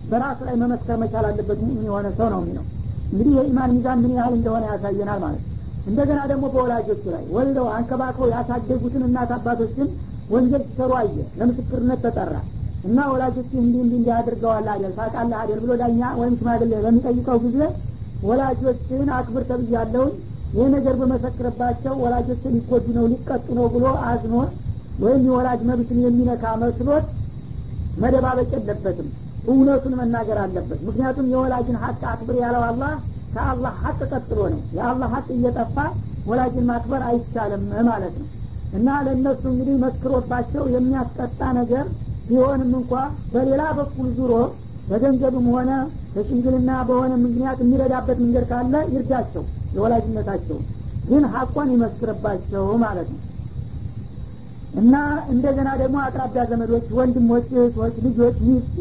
[0.04, 2.64] በራሱ ላይ መመስከር መቻል አለበት ሙእሚን የሆነ ሰው ነው የሚለው።
[3.12, 5.42] እንግዲህ የኢማን ሚዛን ምን ያህል እንደሆነ ያሳየናል ማለት
[5.86, 9.88] እንደገና ደግሞ በወላጆቹ ላይ ወልደው አንከባክበው ያሳደጉትን እናት አባቶችን
[10.28, 11.08] ወንጀል ሲሰሩ አየ
[11.38, 12.34] ለምስክርነት ተጠራ።
[12.84, 17.58] እና ወላጆች እንዲህ እንዲህ እንዲህ አድርገዋል አይደል ታውቃለህ አይደል ብሎ ዳኛ ወይም ሽማግሌ በሚጠይቀው ጊዜ
[18.22, 20.12] ወላጆችን አክብር ተብያለሁኝ
[20.52, 24.34] ይህ ነገር በመሰክርባቸው ወላጆችን ሊጎዱ ነው ሊቀጡ ነው ብሎ አዝኖ
[24.98, 27.06] ወይም የወላጅ መብትን የሚነካ መስሎት
[27.96, 29.08] መደባበቅ የለበትም።
[29.44, 32.92] እውነቱን መናገር አለበት። ምክንያቱም የወላጅን ሀቅ አክብር ያለው አላህ
[33.34, 35.76] ከአላህ ሀቅ ቀጥሎ ነው። የአላህ ሀቅ እየጠፋ
[36.26, 38.28] ወላጅን ማክበር አይቻልም ማለት ነው
[38.74, 41.84] እና ለእነሱ እንግዲህ መስክሮባቸው የሚያስቀጣ ነገር
[42.28, 42.92] ቢሆንም እንኳ
[43.32, 44.32] በሌላ በኩል ዙሮ
[44.88, 45.70] በገንዘብም ሆነ
[46.14, 50.58] በሽምግልና በሆነ ምክንያት የሚረዳበት መንገድ ካለ ይርዳቸው የወላጅነታቸው
[51.04, 53.20] ግን ሀቋን ይመስክርባቸው ማለት ነው።
[54.72, 54.94] እና
[55.32, 58.72] እንደገና ደግሞ አቅራቢያ ዘመዶች ወንድሞች እህቶች ልጆች ሚስት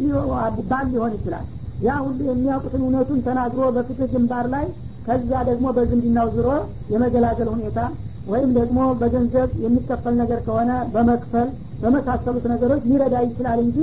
[0.70, 1.46] ባል ሊሆን ይችላል።
[1.80, 4.66] ያ ሁሉ የሚያውቁትን እውነቱን ተናግሮ በፍትህ ግንባር ላይ
[5.06, 6.50] ከዛ ደግሞ በዝምድናው ዙሮ
[6.94, 7.80] የመገላገል ሁኔታ
[8.28, 11.48] ወይም ደግሞ በገንዘብ የሚከፈል ነገር ከሆነ በመክፈል
[11.82, 13.78] በመሳሰሉት ነገሮች ሊረዳ ይችላል እንጂ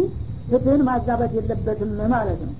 [0.49, 2.55] ፍትህን ማዛበት የለበትም ማለት ነው።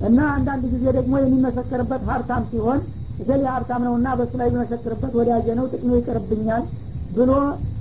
[0.00, 2.80] እና አንዳንድ ጊዜ ደግሞ የሚመሰከርበት ሀብታም ሲሆን
[3.18, 6.62] እገሌ ሀብታም ነውና በሱ ላይ የሚመሰክርበት ወዳጀ ነው ጥቅሜ ይቅርብኛል
[7.10, 7.30] ብሎ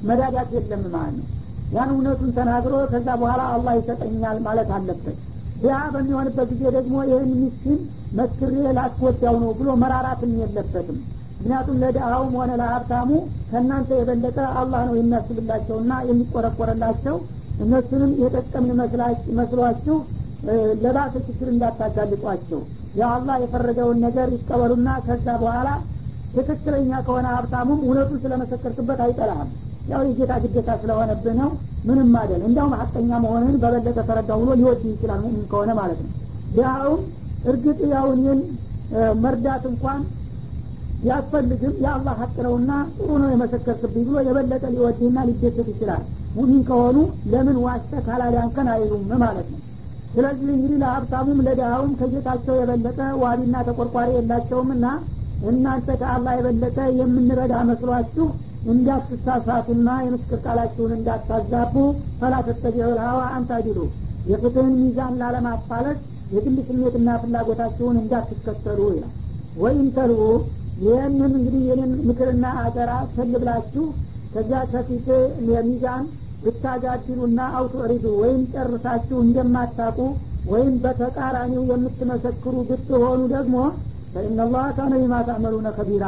[0.09, 1.27] መዳዳት የለም ማለት ነው።
[1.71, 5.17] ያን እውነቱን ተናግሮ ከዛ በኋላ አላህ ይሰጠኛል ማለት አለበት።
[5.65, 7.79] ያ በሚሆንበት ጊዜ ደግሞ ይህን ሚስኪን
[8.13, 10.97] መስክሬ ላስወዳው ነው ብሎ መራራትም የለበትም
[11.41, 13.09] ምክንያቱም ለድሃውም ሆነ ለሀብታሙ
[13.47, 17.15] ከእናንተ የበለጠ አላህ ነው የሚያስብላቸውና የሚቆረቆረላቸው።
[17.59, 18.77] እነሱንም የጠቀምን
[19.39, 19.95] መስሏችሁ
[20.83, 22.61] ለባሰ ችግር እንዳታጋልጧቸው።
[22.99, 25.67] የአላህ የፈረደውን ነገር ይቀበሉና ከዛ በኋላ
[26.35, 29.49] ትክክለኛ ከሆነ ሀብታሙም እውነቱን ስለመሰከርክበት አይጠላህም።
[29.87, 31.49] ያው የጌታ ግዴታ ስለሆነብህ ነው
[31.85, 36.11] ምንም አይደል። እንዲያውም ሀቀኛ መሆንህን በበለጠ ተረዳው ብሎ ሊወድ ይችላል ሙሚን ከሆነ ማለት ነው።
[36.55, 37.01] ድሃውም
[37.45, 38.41] እርግጥ ያው እኔን
[39.23, 39.99] መርዳት እንኳን
[41.07, 46.03] ያስፈልግም የአላህ ሀቅ ነውና ጥሩ ነው የመሰከርክብኝ ብሎ የበለጠ ሊወድህና ሊደሰት ይችላል።
[46.35, 46.97] ሙሚን ከሆኑ
[47.31, 49.59] ለምን ዋሽተ ካላዳንከን አይሉም ማለት ነው።
[50.13, 54.85] ስለዚህ እንግዲህ ለሀብታሙም ለድሃውም ከጌታቸው የበለጠ ዋቢና ተቆርቋሪ የላቸውምና
[55.49, 58.25] እናንተ ከአላህ የበለጠ የምንረዳ መስሏችሁ
[58.71, 61.75] እንዳትሳሳቱና የምስክር ቃላችሁን እንዳታዛቡ
[62.19, 63.79] ፈላ ተተቢዑ ልሀዋ አንታዲሉ።
[64.31, 65.99] የፍትህን ሚዛን ላለማፋለስ
[66.33, 69.13] የግል ስሜትና ፍላጎታችሁን እንዳትከተሉ ይላል።
[69.57, 70.19] ወይም ተልቡ
[70.81, 73.85] ይህንን እንግዲህ የኔን ምክርና አደራ ቸል ብላችሁ
[74.33, 75.07] ከዚያ ከፊት
[75.49, 76.03] የሚዛን
[76.43, 79.97] ብታጋድሉና አውቱዕሪዱ ወይም ጨርሳችሁ እንደማታቁ
[80.45, 83.57] ወይም በተቃራኒው የምትመሰክሩ ብትሆኑ ደግሞ
[84.13, 86.05] ፈኢናላህ ካነ ቢማ ታዕመሉነ ከቢራ።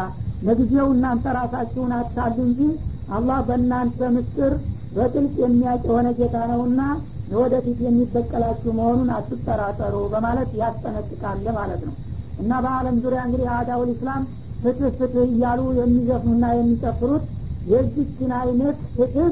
[0.47, 2.61] ለጊዜው እናንተ ራሳችሁን አታሉ እንጂ
[3.09, 4.53] አላህ በእናንተ ምስጢር
[4.95, 6.81] በጥልቅ የሚያውቅ የሆነ ጌታ ነውና
[7.29, 11.95] ለወደፊት የሚበቀላችሁ መሆኑን አትጠራጠሩ በማለት ያስጠነቅቃል ማለት ነው።
[12.37, 14.23] እና በአለም ዙሪያ እንግዲህ አዳውል ኢስላም
[14.63, 17.23] ፍትህ ፍትህ እያሉ የሚዘፍኑና የሚጨፍሩት
[17.71, 19.31] የዚችን አይነት ፍትህ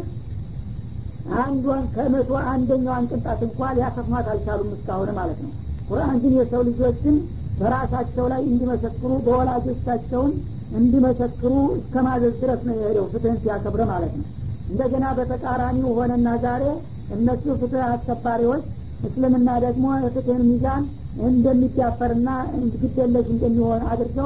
[1.41, 5.51] አንዷን ከመቶ አንደኛዋን ቅንጣት እንኳ ሊያሰፍማት አልቻሉም እስካሁን ማለት ነው።
[5.89, 7.15] ቁርአን ግን የሰው ልጆችን
[7.59, 10.31] በራሳቸው ላይ እንዲመሰክሩ በወላጆቻቸውን
[10.79, 14.27] እንዲመሰክሩ እስከ ማዘዝ ድረስ ነው የሄደው ፍትህን ሲያከብረ ማለት ነው።
[14.69, 16.63] እንደገና በተቃራኒው ሆነና ዛሬ
[17.15, 18.63] እነሱ ፍትህ አስከባሪዎች
[19.07, 20.83] እስልምና ደግሞ የፍትህን ሚዛን
[21.27, 22.29] እንደሚዳፈርና
[22.83, 24.19] ግደለሽ እንደሚሆን አድርገው